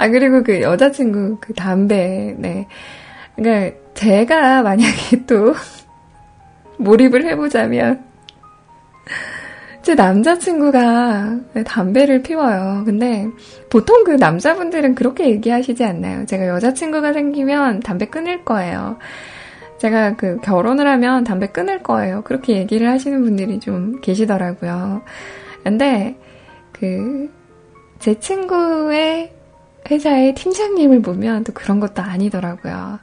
[0.00, 2.66] 아, 그리고 그 여자친구 그 담배, 네.
[3.36, 5.54] 그러니까 제가 만약에 또
[6.78, 8.02] 몰입을 해보자면
[9.82, 12.82] 제 남자친구가 담배를 피워요.
[12.84, 13.28] 근데
[13.68, 16.24] 보통 그 남자분들은 그렇게 얘기하시지 않나요?
[16.26, 18.98] 제가 여자친구가 생기면 담배 끊을 거예요.
[19.78, 22.22] 제가 그 결혼을 하면 담배 끊을 거예요.
[22.22, 25.02] 그렇게 얘기를 하시는 분들이 좀 계시더라고요.
[25.62, 26.16] 근데
[26.72, 27.40] 그
[28.00, 29.30] 제 친구의
[29.90, 33.00] 회사의 팀장님을 보면 또 그런 것도 아니더라고요.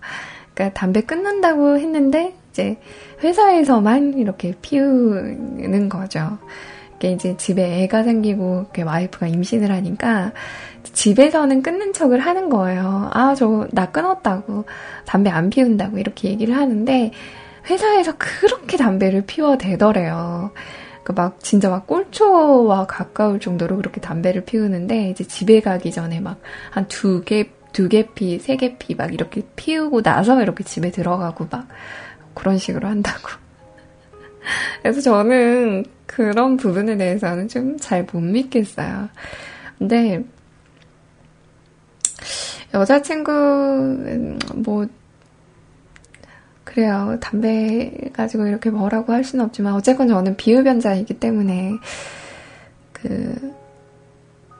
[0.53, 2.77] 그러니까 담배 끊는다고 했는데 이제
[3.23, 6.37] 회사에서만 이렇게 피우는 거죠.
[6.95, 10.31] 이게 이제 집에 애가 생기고 와이프가 임신을 하니까
[10.83, 13.09] 집에서는 끊는 척을 하는 거예요.
[13.13, 14.65] 아, 저 나 끊었다고
[15.05, 17.11] 담배 안 피운다고 이렇게 얘기를 하는데
[17.69, 20.51] 회사에서 그렇게 담배를 피워대더래요.
[21.07, 26.37] 그막 진짜 막 꼴초와 가까울 정도로 그렇게 담배를 피우는데 이제 집에 가기 전에 막
[26.75, 30.91] 한 두 개, 두 개 피, 세 개 피 막 이렇게 피우고 나서 이렇게 집에
[30.91, 31.67] 들어가고 막
[32.33, 33.29] 그런 식으로 한다고.
[34.83, 39.07] 그래서 저는 그런 부분에 대해서는 좀 잘 못 믿겠어요.
[39.77, 40.25] 근데
[42.73, 43.31] 여자친구
[44.55, 44.85] 뭐
[46.67, 47.17] 그래요.
[47.21, 51.71] 담배 가지고 이렇게 뭐라고 할 수는 없지만, 어쨌건 저는 비흡연자이기 때문에,
[52.91, 53.53] 그,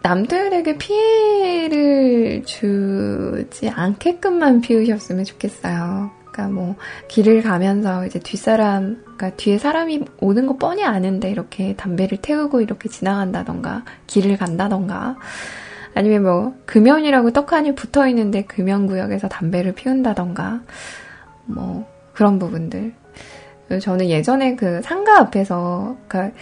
[0.04, 6.10] 남들에게 피해를 주지 않게끔만 피우셨으면 좋겠어요.
[6.32, 6.76] 그러니까 뭐,
[7.10, 12.88] 길을 가면서 이제 뒷사람, 그러니까 뒤에 사람이 오는 거 뻔히 아는데 이렇게 담배를 태우고 이렇게
[12.88, 15.18] 지나간다던가, 길을 간다던가,
[15.94, 20.62] 아니면 뭐, 금연이라고 떡하니 붙어 있는데 금연 구역에서 담배를 피운다던가,
[21.48, 22.94] 뭐, 그런 부분들.
[23.80, 26.36] 저는 예전에 그 상가 앞에서, 그러니까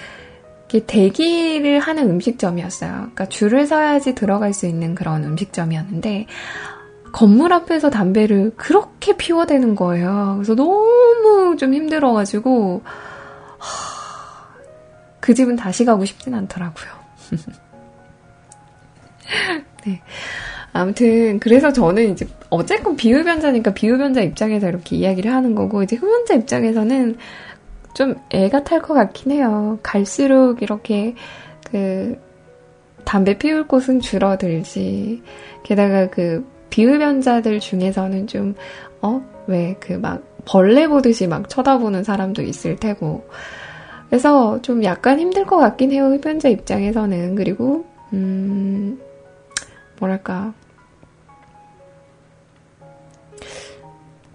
[0.88, 2.92] 대기를 하는 음식점이었어요.
[2.92, 6.28] 그러니까 줄을 서야지 들어갈 수 있는 그런 음식점이었는데,
[7.12, 10.36] 건물 앞에서 담배를 그렇게 피워대는 거예요.
[10.38, 12.82] 그래서 너무 좀 힘들어가지고,
[13.58, 13.68] 하,
[15.20, 16.90] 그 집은 다시 가고 싶진 않더라고요.
[19.86, 20.02] 네.
[20.78, 27.16] 아무튼, 그래서 저는 이제, 어쨌건 비흡연자니까 비흡연자 입장에서 이렇게 이야기를 하는 거고, 이제 흡연자 입장에서는
[27.94, 29.80] 좀 애가 탈 것 같긴 해요.
[29.82, 31.16] 갈수록 이렇게,
[31.72, 32.20] 그,
[33.06, 35.22] 담배 피울 곳은 줄어들지.
[35.64, 38.54] 게다가 그, 비흡연자들 중에서는 좀,
[39.02, 39.22] 어?
[39.48, 43.26] 왜, 그 막, 벌레 보듯이 막 쳐다보는 사람도 있을 테고.
[44.10, 46.08] 그래서 좀 약간 힘들 것 같긴 해요.
[46.08, 47.36] 흡연자 입장에서는.
[47.36, 49.00] 그리고, 음,
[50.02, 50.54] 뭐랄까.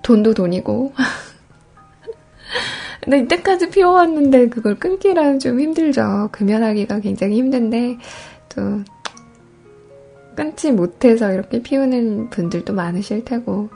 [0.02, 0.92] 돈도 돈이고.
[3.02, 6.28] 근데 이때까지 피워왔는데 그걸 끊기라는 좀 힘들죠.
[6.32, 7.98] 금연하기가 굉장히 힘든데
[8.50, 8.82] 또
[10.36, 13.70] 끊지 못해서 이렇게 피우는 분들도 많으실 테고.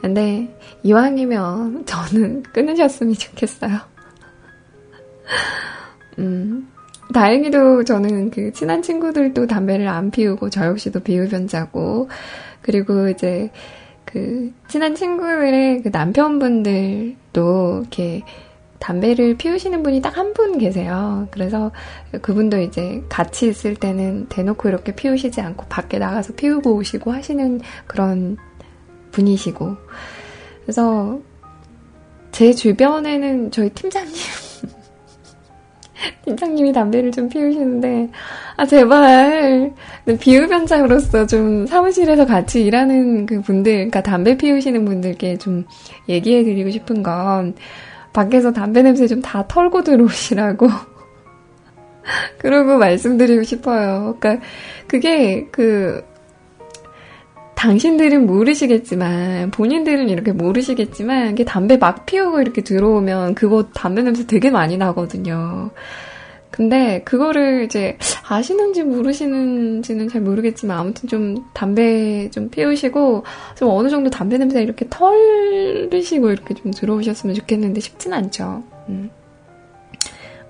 [0.00, 3.72] 근데 이왕이면 저는 끊으셨으면 좋겠어요.
[6.18, 6.68] 음,
[7.12, 12.08] 다행히도 저는 그 친한 친구들도 담배를 안 피우고 저 역시도 비흡연자고
[12.62, 13.50] 그리고 이제
[14.10, 18.22] 그 친한 친구들의 그 남편분들도 이렇게
[18.78, 21.28] 담배를 피우시는 분이 딱 한 분 계세요.
[21.30, 21.72] 그래서
[22.22, 28.38] 그분도 이제 같이 있을 때는 대놓고 이렇게 피우시지 않고 밖에 나가서 피우고 오시고 하시는 그런
[29.12, 29.76] 분이시고.
[30.62, 31.20] 그래서
[32.32, 34.14] 제 주변에는 저희 팀장님,
[36.24, 38.08] 팀장님이 담배를 좀 피우시는데,
[38.56, 39.72] 아, 제발,
[40.20, 45.64] 비흡연장으로서 좀 사무실에서 같이 일하는 그 분들, 그러니까 담배 피우시는 분들께 좀
[46.08, 47.54] 얘기해 드리고 싶은 건,
[48.12, 50.68] 밖에서 담배 냄새 좀 다 털고 들어오시라고.
[52.38, 54.16] 그러고 말씀드리고 싶어요.
[54.18, 54.44] 그러니까
[54.86, 56.02] 그게 그
[57.58, 64.48] 당신들은 모르시겠지만 본인들은 이렇게 모르시겠지만 이게 담배 막 피우고 이렇게 들어오면 그거 담배 냄새 되게
[64.48, 65.70] 많이 나거든요.
[66.52, 67.98] 근데 그거를 이제
[68.28, 73.24] 아시는지 모르시는지는 잘 모르겠지만 아무튼 좀 담배 좀 피우시고
[73.56, 78.62] 좀 어느 정도 담배 냄새 이렇게 털으시고 이렇게 좀 들어오셨으면 좋겠는데 쉽진 않죠.
[78.88, 79.10] 음.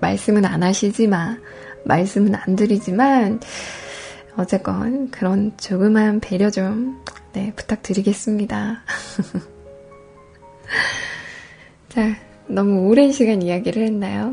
[0.03, 1.41] 말씀은 안 하시지만
[1.85, 3.41] 말씀은 안 드리지만
[4.39, 8.82] 어쨌건 그런 조그만 배려 좀 네, 부탁드리겠습니다.
[11.91, 12.14] 자,
[12.47, 14.32] 너무 오랜 시간 이야기를 했나요?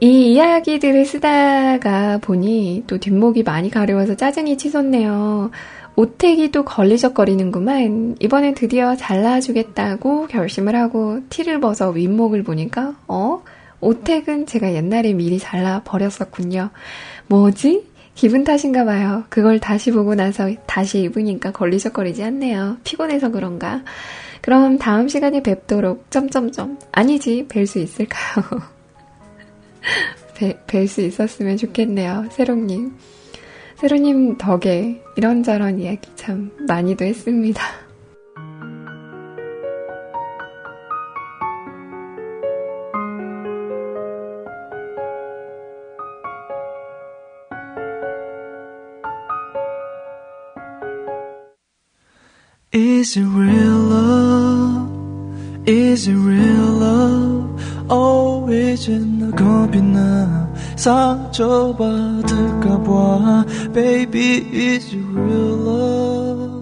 [0.00, 5.50] 이 이야기들을 쓰다가 보니 또 뒷목이 많이 가려워서 짜증이 치솟네요.
[5.96, 8.16] 오택이 또 걸리적거리는구만.
[8.20, 13.42] 이번엔 드디어 잘라주겠다고 결심을 하고 티를 벗어 윗목을 보니까, 어?
[13.80, 16.68] 오택은 제가 옛날에 미리 잘라 버렸었군요.
[17.28, 17.93] 뭐지?
[18.14, 19.24] 기분 탓인가 봐요.
[19.28, 22.78] 그걸 다시 보고 나서 다시 입으니까 걸리적거리지 않네요.
[22.84, 23.82] 피곤해서 그런가?
[24.40, 28.44] 그럼 다음 시간에 뵙도록 점점점 아니지 뵐 수 있을까요?
[30.66, 32.26] 뵐 수 있었으면 좋겠네요.
[32.30, 32.92] 세롱님.
[33.76, 37.83] 세롱님 덕에 이런저런 이야기 참 많이도 했습니다.
[52.73, 54.89] Is it real love?
[55.67, 57.49] Is it real love?
[57.89, 62.13] Oh, 이제 나 겁이 나 상처받을까봐
[63.73, 66.52] Baby, is it real love?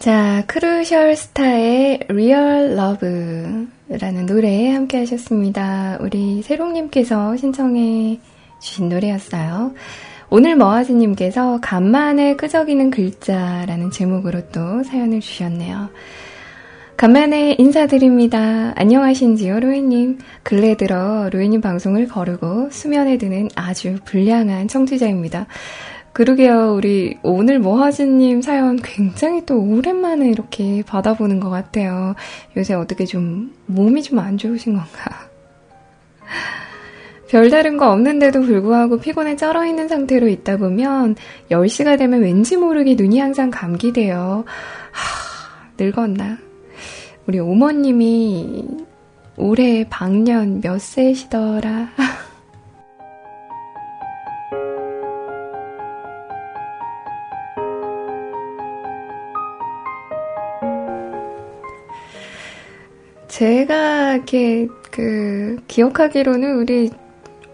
[0.00, 5.98] 자, Crucial Star의 Real Love라는 노래 함께 하셨습니다.
[6.00, 8.18] 우리 세롱님께서 신청해
[8.62, 9.74] 주신 노래였어요.
[10.30, 15.90] 오늘 머아지님께서 간만에 끄적이는 글자라는 제목으로 또 사연을 주셨네요.
[16.96, 18.72] 간만에 인사드립니다.
[18.76, 20.18] 안녕하신지요, 로엔님.
[20.42, 25.46] 근래 들어 로엔님 방송을 거르고 수면에 드는 아주 불량한 청취자입니다.
[26.12, 32.14] 그러게요, 우리 오늘 머하진님 사연 굉장히 또 오랜만에 이렇게 받아보는 것 같아요.
[32.56, 35.28] 요새 어떻게 좀 몸이 좀 안 좋으신 건가?
[37.28, 41.14] 별다른 거 없는데도 불구하고 피곤에 쩔어 있는 상태로 있다 보면
[41.50, 44.44] 10시가 되면 왠지 모르게 눈이 항상 감기돼요.
[44.90, 46.38] 하, 늙었나?
[47.28, 48.64] 우리 오머님이
[49.36, 51.90] 올해 방년 몇 세시더라?
[63.40, 66.90] 제가 이렇게 그 기억하기로는 우리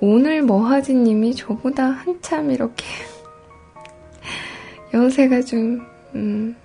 [0.01, 2.85] 오늘 머하지님이 저보다 한참 이렇게
[4.93, 5.81] 연세가 좀,
[6.17, 6.57] 음,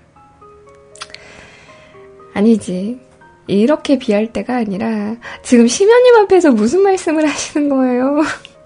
[2.33, 2.99] 아니지.
[3.45, 8.23] 이렇게 비할 때가 아니라 지금 심연님 앞에서 무슨 말씀을 하시는 거예요?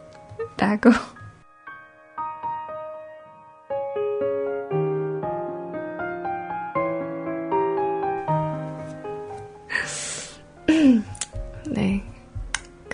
[0.56, 0.90] 라고.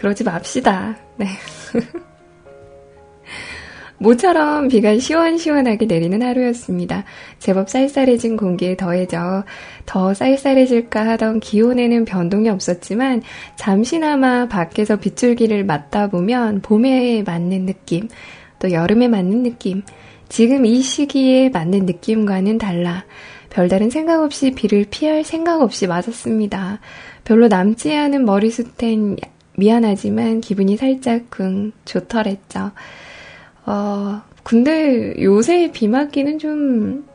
[0.02, 0.98] 그러지 맙시다.
[1.16, 1.28] 네.
[4.00, 7.04] 모처럼 비가 시원시원하게 내리는 하루였습니다.
[7.38, 9.44] 제법 쌀쌀해진 공기에 더해져
[9.86, 13.22] 더 쌀쌀해질까 하던 기온에는 변동이 없었지만
[13.56, 18.08] 잠시나마 밖에서 빗줄기를 맞다 보면 봄에 맞는 느낌,
[18.58, 19.84] 또 여름에 맞는 느낌,
[20.30, 23.06] 지금 이 시기에 맞는 느낌과는 달라
[23.52, 26.80] 별다른 생각 없이 비를 피할 생각 없이 맞았습니다.
[27.24, 29.18] 별로 남지 않은 머리숱엔
[29.58, 32.72] 미안하지만 기분이 살짝 쿵 좋더랬죠.
[33.66, 37.08] 어, 근데 요새 비 맞기는 좀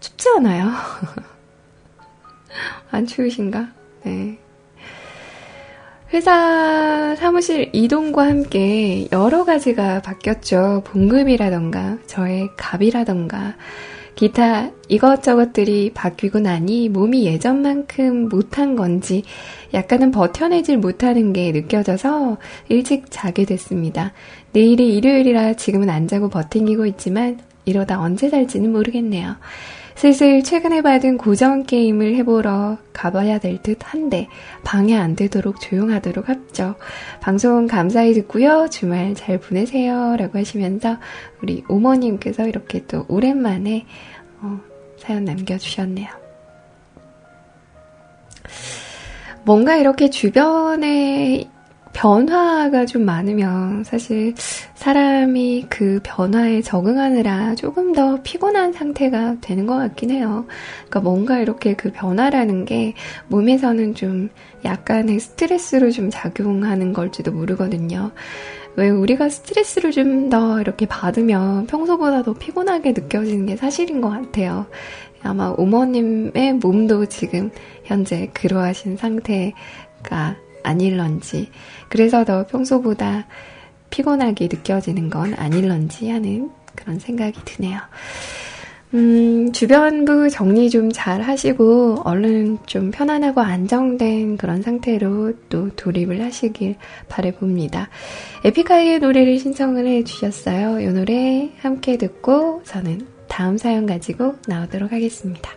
[0.00, 0.70] 춥지 않아요?
[2.90, 3.68] 안 추우신가?
[4.04, 4.38] 네.
[6.12, 10.82] 회사 사무실 이동과 함께 여러 가지가 바뀌었죠.
[10.86, 13.56] 봉급이라던가, 저의 갑이라던가,
[14.18, 19.22] 기타 이것저것들이 바뀌고 나니 몸이 예전만큼 못한 건지
[19.72, 22.38] 약간은 버텨내질 못하는 게 느껴져서
[22.68, 24.12] 일찍 자게 됐습니다.
[24.52, 29.36] 내일이 일요일이라 지금은 안 자고 버팅기고 있지만 이러다 언제 잘지는 모르겠네요.
[29.98, 34.28] 슬슬 최근에 받은 고정 게임을 해보러 가봐야 될 듯 한데
[34.62, 36.76] 방해 안 되도록 조용하도록 합죠.
[37.20, 38.68] 방송 감사히 듣고요.
[38.70, 40.14] 주말 잘 보내세요.
[40.16, 40.98] 라고 하시면서
[41.42, 43.86] 우리 오머님께서 이렇게 또 오랜만에
[44.40, 44.60] 어,
[44.98, 46.06] 사연 남겨주셨네요.
[49.44, 51.50] 뭔가 이렇게 주변에
[51.92, 54.34] 변화가 좀 많으면 사실
[54.74, 60.46] 사람이 그 변화에 적응하느라 조금 더 피곤한 상태가 되는 것 같긴 해요.
[60.88, 62.94] 그러니까 뭔가 이렇게 그 변화라는 게
[63.28, 64.30] 몸에서는 좀
[64.64, 68.12] 약간의 스트레스로 좀 작용하는 걸지도 모르거든요.
[68.76, 74.66] 왜 우리가 스트레스를 좀 더 이렇게 받으면 평소보다 더 피곤하게 느껴지는 게 사실인 것 같아요.
[75.22, 77.50] 아마 오머님의 몸도 지금
[77.84, 81.50] 현재 그러하신 상태가 아닐런지,
[81.88, 83.26] 그래서 더 평소보다
[83.90, 87.78] 피곤하게 느껴지는 건 아닐런지 하는 그런 생각이 드네요.
[88.94, 96.76] 음, 주변부 정리 좀 잘 하시고, 얼른 좀 편안하고 안정된 그런 상태로 또 돌입을 하시길
[97.08, 97.90] 바래봅니다.
[98.44, 100.80] 에픽하이의 노래를 신청을 해 주셨어요.
[100.80, 105.50] 이 노래 함께 듣고 저는 다음 사연 가지고 나오도록 하겠습니다.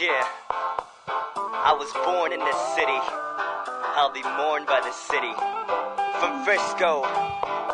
[0.00, 0.24] Yeah,
[1.64, 3.00] I was born in this city.
[3.96, 5.32] I'll be mourned by this city.
[6.20, 7.02] From Frisco,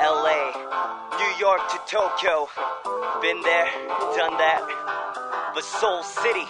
[0.01, 0.41] LA,
[1.21, 2.49] New York to Tokyo.
[3.21, 3.71] Been there,
[4.17, 4.63] done that.
[5.55, 6.47] But Soul City,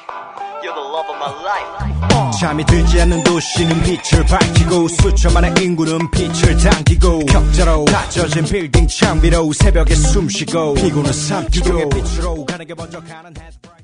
[0.62, 1.94] you're the love of my life.
[2.40, 9.94] 잠이 들지 않는 도시는 빛을 밝히고 수천만의 인구는 빛을 당기고 격자로 다져진 빌딩 창비로 새벽에
[9.94, 13.77] 숨쉬고 피고는 삼키고 빛으로 가는 게 먼저 가는 해스프라이트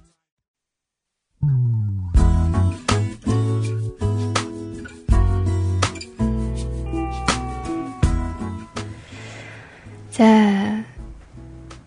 [10.12, 10.84] 자,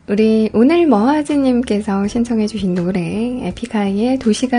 [0.06, 3.00] 우리 오늘 머하즈님께서 신청해주신 노래
[3.48, 4.58] 에픽하이의 도시가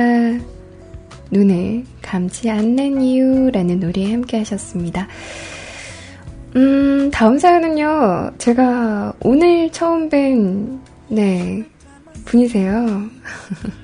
[1.29, 5.07] 눈을 감지 않는 이유라는 노래에 함께 하셨습니다.
[6.55, 11.63] 음, 다음 사연은요, 제가 오늘 처음 뵌, 네,
[12.25, 13.03] 분이세요.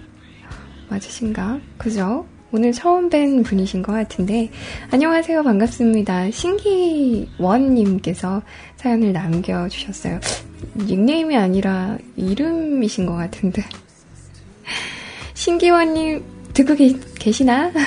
[0.95, 1.59] 맞으신가?
[1.77, 2.25] 그죠?
[2.51, 4.49] 오늘 처음 뵌 분이신 것 같은데,
[4.91, 5.41] 안녕하세요.
[5.43, 6.31] 반갑습니다.
[6.31, 8.41] 신기원님께서
[8.77, 10.21] 사연을 남겨주셨어요.
[10.75, 13.61] 닉네임이 아니라 이름이신 것 같은데.
[15.33, 16.23] 신기원님,
[16.53, 17.73] 듣고 계, 계시나?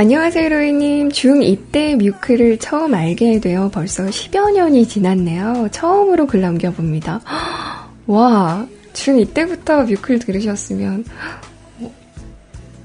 [0.00, 1.08] 안녕하세요, 로이님.
[1.08, 5.70] 중2 때 뮤크를 처음 알게 되어 벌써 10여 년이 지났네요.
[5.72, 7.20] 처음으로 글 남겨봅니다.
[8.06, 11.04] 와, 중2 때부터 뮤클 들으셨으면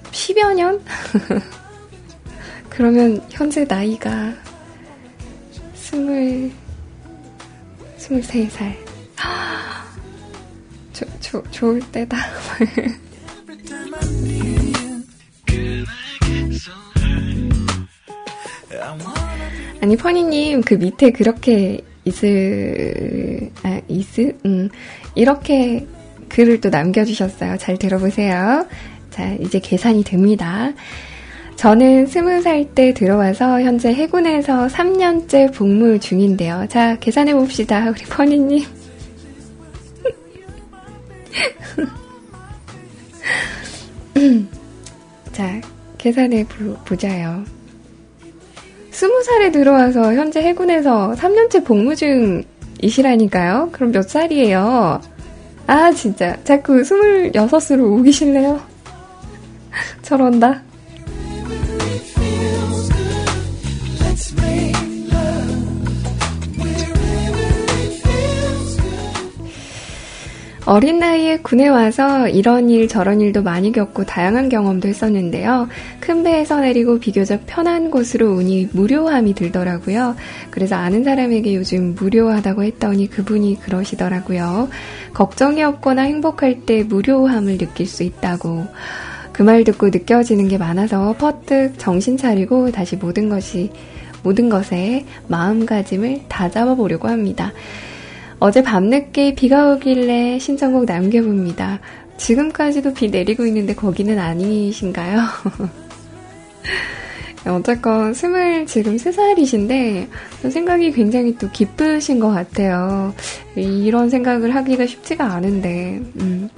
[0.09, 0.81] 10여 년?
[2.69, 4.33] 그러면 현재 나이가
[5.75, 6.51] 20,
[7.99, 8.75] 23살.
[10.93, 12.17] 조, 조, 좋을 때다.
[19.81, 24.37] 아니, 퍼니님, 그 밑에 그렇게 있을, 아, 있을?
[24.45, 24.69] 음,
[25.15, 25.85] 이렇게
[26.29, 27.57] 글을 또 남겨주셨어요.
[27.57, 28.65] 잘 들어보세요.
[29.09, 30.71] 자, 이제 계산이 됩니다.
[31.55, 36.65] 저는 스무 살 때 들어와서 현재 해군에서 3년째 복무 중인데요.
[36.69, 37.89] 자, 계산해 봅시다.
[37.89, 38.65] 우리 퍼니님.
[45.31, 45.61] 자,
[45.97, 47.43] 계산해 보, 보자요.
[48.93, 53.69] 스무 살에 들어와서 현재 해군에서 3년째 복무 중이시라니까요?
[53.71, 55.01] 그럼 몇 살이에요?
[55.65, 56.37] 아, 진짜.
[56.43, 58.61] 자꾸 스물여섯으로 우기실래요?
[60.03, 60.61] 저런다.
[70.65, 75.67] 어린 나이에 군에 와서 이런 일 저런 일도 많이 겪고 다양한 경험도 했었는데요.
[75.99, 80.15] 큰 배에서 내리고 비교적 편한 곳으로 운이 무료함이 들더라고요.
[80.51, 84.69] 그래서 아는 사람에게 요즘 무료하다고 했더니 그분이 그러시더라고요.
[85.13, 88.65] 걱정이 없거나 행복할 때 무료함을 느낄 수 있다고.
[89.33, 93.71] 그 말 듣고 느껴지는 게 많아서 퍼뜩 정신 차리고 다시 모든 것이
[94.21, 97.51] 모든 것에 마음가짐을 다잡아 보려고 합니다.
[98.43, 101.79] 어제 밤늦게 비가 오길래 신청곡 남겨봅니다.
[102.17, 105.21] 지금까지도 비 내리고 있는데 거기는 아니신가요?
[107.47, 110.09] 어쨌건 스물 지금 세 살이신데
[110.49, 113.13] 생각이 굉장히 또 기쁘신 것 같아요.
[113.55, 116.01] 이런 생각을 하기가 쉽지가 않은데.
[116.19, 116.49] 음.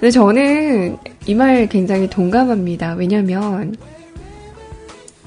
[0.00, 2.96] 근데 저는 이 말 굉장히 동감합니다.
[2.96, 3.74] 왜냐면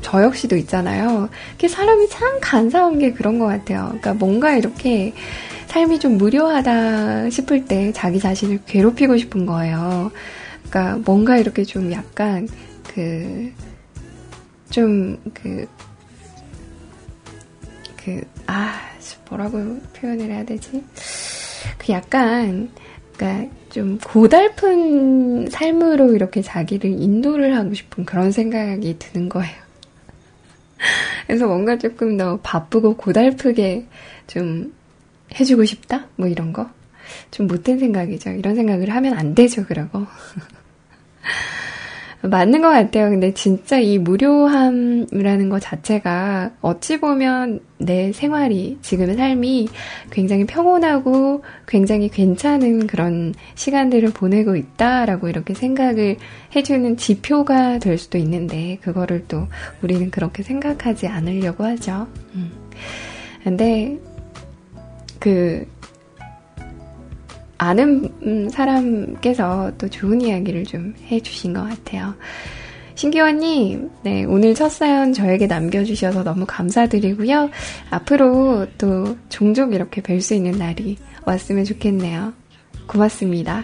[0.01, 1.27] 저 역시도 있잖아요.
[1.67, 3.85] 사람이 참 간사한 게 그런 것 같아요.
[3.87, 5.13] 그러니까 뭔가 이렇게
[5.67, 10.11] 삶이 좀 무료하다 싶을 때 자기 자신을 괴롭히고 싶은 거예요.
[10.69, 12.47] 그러니까 뭔가 이렇게 좀 약간
[12.93, 13.51] 그,
[14.69, 15.67] 좀 그,
[18.03, 18.79] 그, 아,
[19.29, 20.83] 뭐라고 표현을 해야 되지?
[21.77, 22.69] 그 약간,
[23.15, 29.55] 그러니까 좀 고달픈 삶으로 이렇게 자기를 인도를 하고 싶은 그런 생각이 드는 거예요.
[31.27, 33.85] 그래서 뭔가 조금 더 바쁘고 고달프게
[34.27, 34.73] 좀
[35.33, 36.07] 해주고 싶다?
[36.15, 36.69] 뭐 이런 거?
[37.31, 38.31] 좀 못된 생각이죠.
[38.31, 40.05] 이런 생각을 하면 안 되죠, 그러고.
[42.21, 43.09] 맞는 것 같아요.
[43.11, 49.69] 근데 진짜 이 무료함이라는 것 자체가 어찌 보면 내 생활이, 지금의 삶이
[50.09, 56.17] 굉장히 평온하고 굉장히 괜찮은 그런 시간들을 보내고 있다라고 이렇게 생각을
[56.55, 59.47] 해주는 지표가 될 수도 있는데, 그거를 또
[59.83, 62.07] 우리는 그렇게 생각하지 않으려고 하죠.
[62.33, 62.51] 음.
[63.43, 63.97] 근데
[65.19, 65.65] 그
[67.57, 72.13] 아는 사람께서 또 좋은 이야기를 좀 해주신 것 같아요.
[72.95, 77.49] 신기원님, 네, 오늘 첫 사연 저에게 남겨주셔서 너무 감사드리고요.
[77.91, 82.33] 앞으로 또 종종 이렇게 뵐 수 있는 날이 왔으면 좋겠네요.
[82.87, 83.63] 고맙습니다.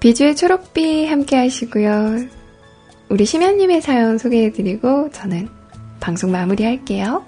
[0.00, 2.41] 비주의 초록비 함께 하시고요.
[3.12, 5.46] 우리 심연님의 사연 소개해드리고 저는
[6.00, 7.22] 방송 마무리할게요.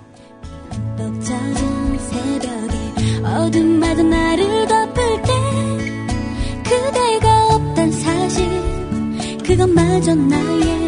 [9.46, 10.83] 그것마저 나의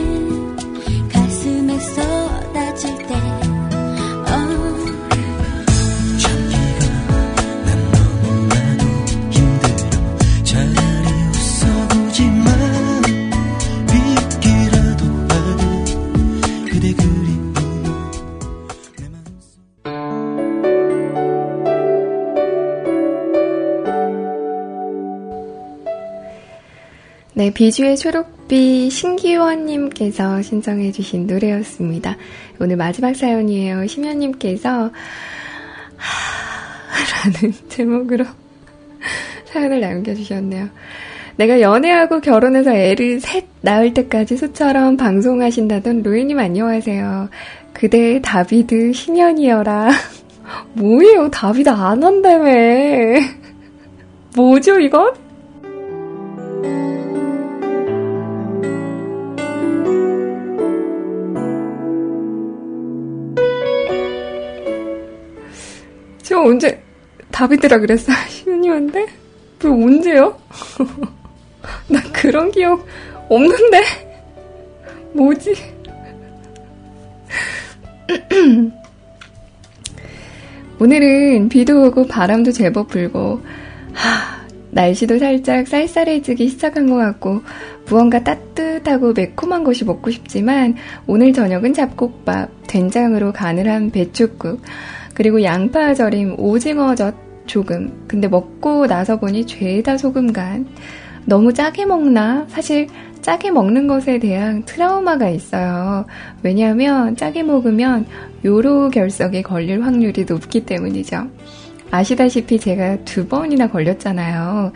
[27.47, 32.17] 네, 비주의 초록비 신기원님께서 신청해주신 노래였습니다.
[32.59, 33.87] 오늘 마지막 사연이에요.
[33.87, 34.69] 심연님께서
[37.23, 38.25] 라는 제목으로
[39.45, 40.71] 사연을 남겨주셨네요.
[41.37, 47.29] 내가 연애하고 결혼해서 애를 셋 낳을 때까지 수처럼 방송하신다던 로이님 안녕하세요.
[47.73, 49.93] 그대 다비드 신현이여라.
[50.75, 51.31] 뭐예요?
[51.31, 53.21] 다비드 안 한다며.
[54.35, 55.27] 뭐죠, 이건?
[66.37, 66.83] 저 언제
[67.31, 68.15] 다비드라 그랬어요?
[68.29, 69.07] 신현이한테?
[69.59, 70.39] 그 언제요?
[71.89, 72.87] 나 그런 기억
[73.31, 73.81] 없는데?
[75.15, 75.55] 뭐지?
[80.79, 83.41] 오늘은 비도 오고 바람도 제법 불고,
[83.95, 87.41] 하, 날씨도 살짝 쌀쌀해지기 시작한 것 같고,
[87.87, 90.77] 무언가 따뜻하고 매콤한 것이 먹고 싶지만,
[91.07, 94.61] 오늘 저녁은 잡곡밥, 된장으로 간을 한 배추국,
[95.17, 97.15] 그리고 양파 절임, 오징어젓
[97.47, 98.05] 조금.
[98.07, 100.67] 근데 먹고 나서 보니 죄다 소금 간.
[101.25, 102.45] 너무 짜게 먹나?
[102.49, 102.87] 사실
[103.23, 106.05] 짜게 먹는 것에 대한 트라우마가 있어요.
[106.43, 108.05] 왜냐하면 짜게 먹으면
[108.45, 111.27] 요로 결석에 걸릴 확률이 높기 때문이죠.
[111.91, 114.73] 아시다시피 제가 두 번이나 걸렸잖아요.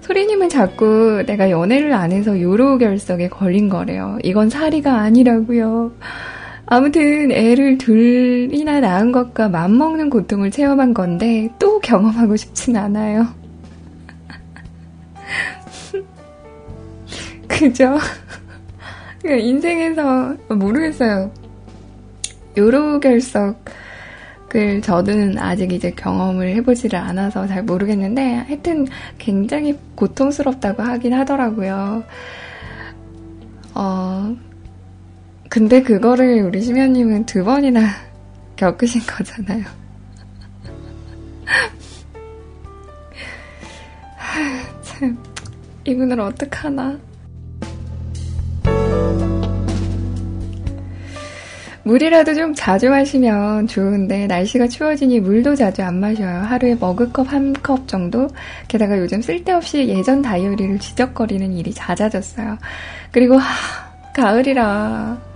[0.00, 4.18] 소리님은 자꾸 내가 연애를 안 해서 요로 결석에 걸린 거래요.
[4.24, 5.92] 이건 사리가 아니라고요.
[6.66, 13.26] 아무튼 애를 둘이나 낳은 것과 맘먹는 고통을 체험한 건데 또 경험하고 싶진 않아요.
[17.48, 17.98] 그죠?
[19.20, 21.30] 그러니까 인생에서 모르겠어요.
[22.56, 28.86] 요로 결석을 저는 아직 이제 경험을 해보지를 않아서 잘 모르겠는데 하여튼
[29.18, 32.04] 굉장히 고통스럽다고 하긴 하더라고요.
[33.74, 34.36] 어,
[35.54, 37.80] 근데 그거를 우리 심연님은 두 번이나
[38.56, 39.62] 겪으신 거잖아요.
[44.82, 45.16] 참,
[45.84, 46.98] 이분을 어떡하나.
[51.84, 56.40] 물이라도 좀 자주 마시면 좋은데 날씨가 추워지니 물도 자주 안 마셔요.
[56.40, 58.26] 하루에 머그컵 한 컵 정도?
[58.66, 62.58] 게다가 요즘 쓸데없이 예전 다이어리를 지적거리는 일이 잦아졌어요.
[63.12, 63.54] 그리고 하,
[64.14, 65.33] 가을이라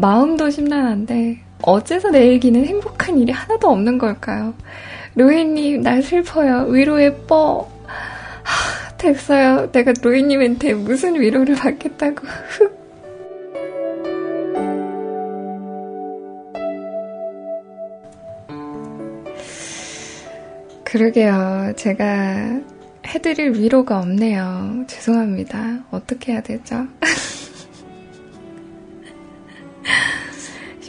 [0.00, 4.54] 마음도 심란한데 어째서 내 얘기는 행복한 일이 하나도 없는 걸까요?
[5.14, 6.66] 로이님 날 슬퍼요.
[6.68, 7.70] 위로해 뻐.
[8.42, 9.70] 하, 됐어요.
[9.72, 12.26] 내가 로이님한테 무슨 위로를 받겠다고.
[20.84, 21.72] 그러게요.
[21.76, 22.60] 제가
[23.06, 24.84] 해드릴 위로가 없네요.
[24.86, 25.84] 죄송합니다.
[25.90, 26.86] 어떻게 해야 되죠?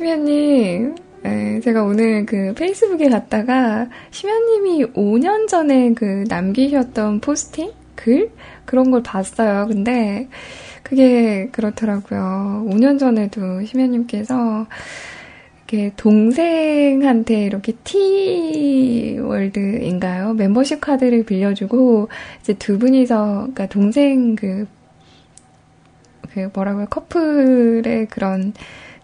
[0.02, 7.72] 심연님, 네, 제가 오늘 그 페이스북에 갔다가 심연님이 5년 전에 그 남기셨던 포스팅?
[7.94, 8.32] 글?
[8.66, 9.68] 그런 걸 봤어요.
[9.68, 10.28] 근데
[10.82, 12.66] 그게 그렇더라고요.
[12.68, 14.66] 5년 전에도 심연님께서
[15.68, 17.74] 이렇게 동생한테 이렇게
[19.04, 20.34] 티월드인가요?
[20.34, 22.10] 멤버십 카드를 빌려주고
[22.40, 24.66] 이제 두 분이서 그러니까 동생 그,
[26.34, 26.88] 그 뭐라고요?
[26.90, 28.54] 커플의 그런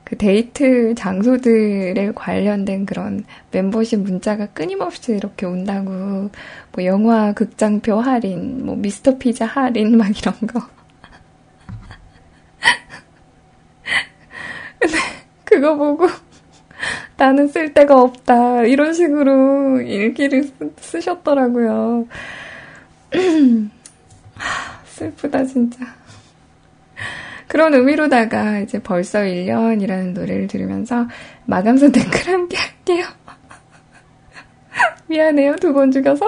[0.07, 6.29] 그 데이트 장소들에 관련된 그런 멤버십 문자가 끊임없이 이렇게 온다고
[6.71, 10.61] 뭐 영화 극장표 할인, 뭐 미스터 피자 할인 막 이런 거.
[14.79, 14.97] 근데
[15.43, 16.07] 그거 보고
[17.17, 18.63] 나는 쓸 데가 없다.
[18.63, 22.07] 이런 식으로 일기를 쓰, 셨더라고요
[24.87, 25.79] 슬프다, 진짜.
[27.47, 31.07] 그런 의미로다가 이제 벌써 1년이라는 노래를 들으면서
[31.45, 33.05] 마감선 댓글 함께 할게요.
[35.07, 36.27] 미안해요, 두 번 죽여서.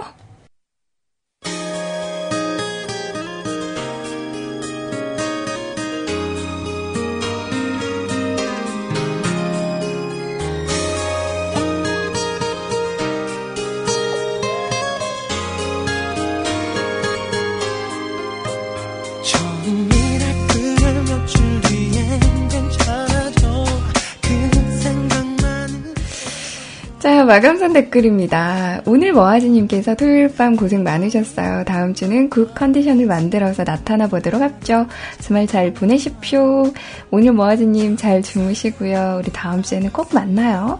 [27.25, 28.81] 마감선 댓글입니다.
[28.85, 31.63] 오늘 머아지님께서 토요일 밤 고생 많으셨어요.
[31.65, 34.87] 다음 주는 good 컨디션을 만들어서 나타나 보도록 합죠.
[35.19, 36.71] 주말 잘 보내십시오.
[37.11, 39.21] 오늘 머아지님 잘 주무시고요.
[39.21, 40.79] 우리 다음 주에는 꼭 만나요.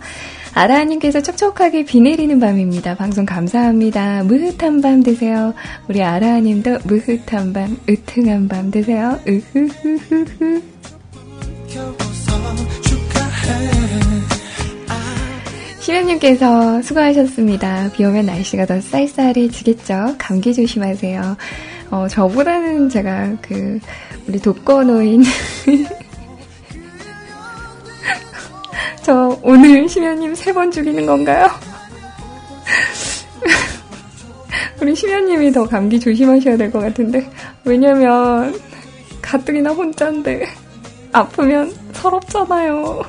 [0.54, 2.96] 아라님께서 촉촉하게 비 내리는 밤입니다.
[2.96, 4.24] 방송 감사합니다.
[4.24, 5.54] 므흣한 밤 되세요.
[5.88, 9.20] 우리 아라님도 므흣한 밤, 으퉁한 밤 되세요.
[9.28, 10.62] 으흐흐흐흐.
[15.94, 17.90] 시련님께서 수고하셨습니다.
[17.94, 20.16] 비 오면 날씨가 더 쌀쌀해지겠죠?
[20.20, 21.36] 감기 조심하세요.
[21.90, 23.80] 어, 저보다는 제가 그,
[24.28, 25.24] 우리 독거노인.
[29.02, 31.48] 저 오늘 심연님 세 번 죽이는 건가요?
[34.82, 37.28] 우리 심연님이 더 감기 조심하셔야 될 것 같은데.
[37.66, 38.60] 왜냐면,
[39.24, 40.46] 가뜩이나 혼자인데,
[41.14, 43.02] 아프면 서럽잖아요.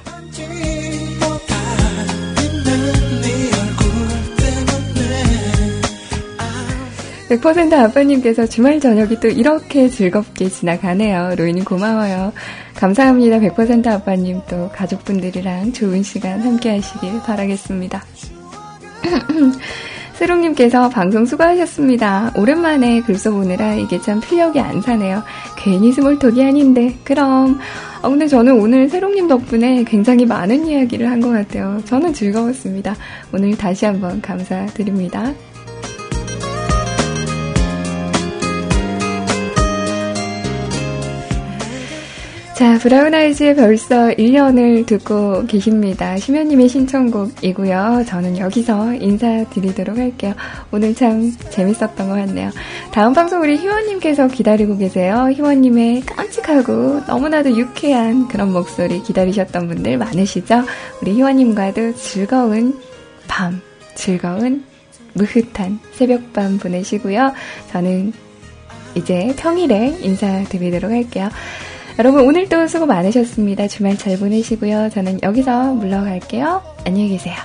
[7.30, 11.34] 100% 아빠님께서 주말 저녁이 또 이렇게 즐겁게 지나가네요.
[11.36, 12.32] 로이님 고마워요.
[12.74, 13.38] 감사합니다.
[13.38, 18.02] 100% 아빠님 또 가족분들이랑 좋은 시간 함께 하시길 바라겠습니다.
[20.14, 22.32] 세롱님께서 방송 수고하셨습니다.
[22.36, 25.22] 오랜만에 글 써보느라 이게 참 필력이 안 사네요.
[25.56, 26.96] 괜히 스몰톡이 아닌데.
[27.04, 27.58] 그럼.
[28.02, 31.80] 어, 근데 저는 오늘 세롱님 덕분에 굉장히 많은 이야기를 한 것 같아요.
[31.84, 32.96] 저는 즐거웠습니다.
[33.32, 35.32] 오늘 다시 한번 감사드립니다.
[42.60, 46.18] 자, 브라운 아이즈의 벌써 1년을 듣고 계십니다.
[46.18, 48.04] 심연님의 신청곡이고요.
[48.06, 50.34] 저는 여기서 인사드리도록 할게요.
[50.70, 52.50] 오늘 참 재밌었던 것 같네요.
[52.92, 55.30] 다음 방송 우리 희원님께서 기다리고 계세요.
[55.34, 60.62] 희원님의 깜찍하고 너무나도 유쾌한 그런 목소리 기다리셨던 분들 많으시죠?
[61.00, 62.78] 우리 희원님과도 즐거운
[63.26, 63.58] 밤,
[63.94, 64.64] 즐거운
[65.14, 67.32] 무흐한 새벽밤 보내시고요.
[67.72, 68.12] 저는
[68.94, 71.30] 이제 평일에 인사드리도록 할게요.
[72.00, 73.68] 여러분 오늘도 수고 많으셨습니다.
[73.68, 74.88] 주말 잘 보내시고요.
[74.88, 76.62] 저는 여기서 물러갈게요.
[76.86, 77.36] 안녕히 계세요.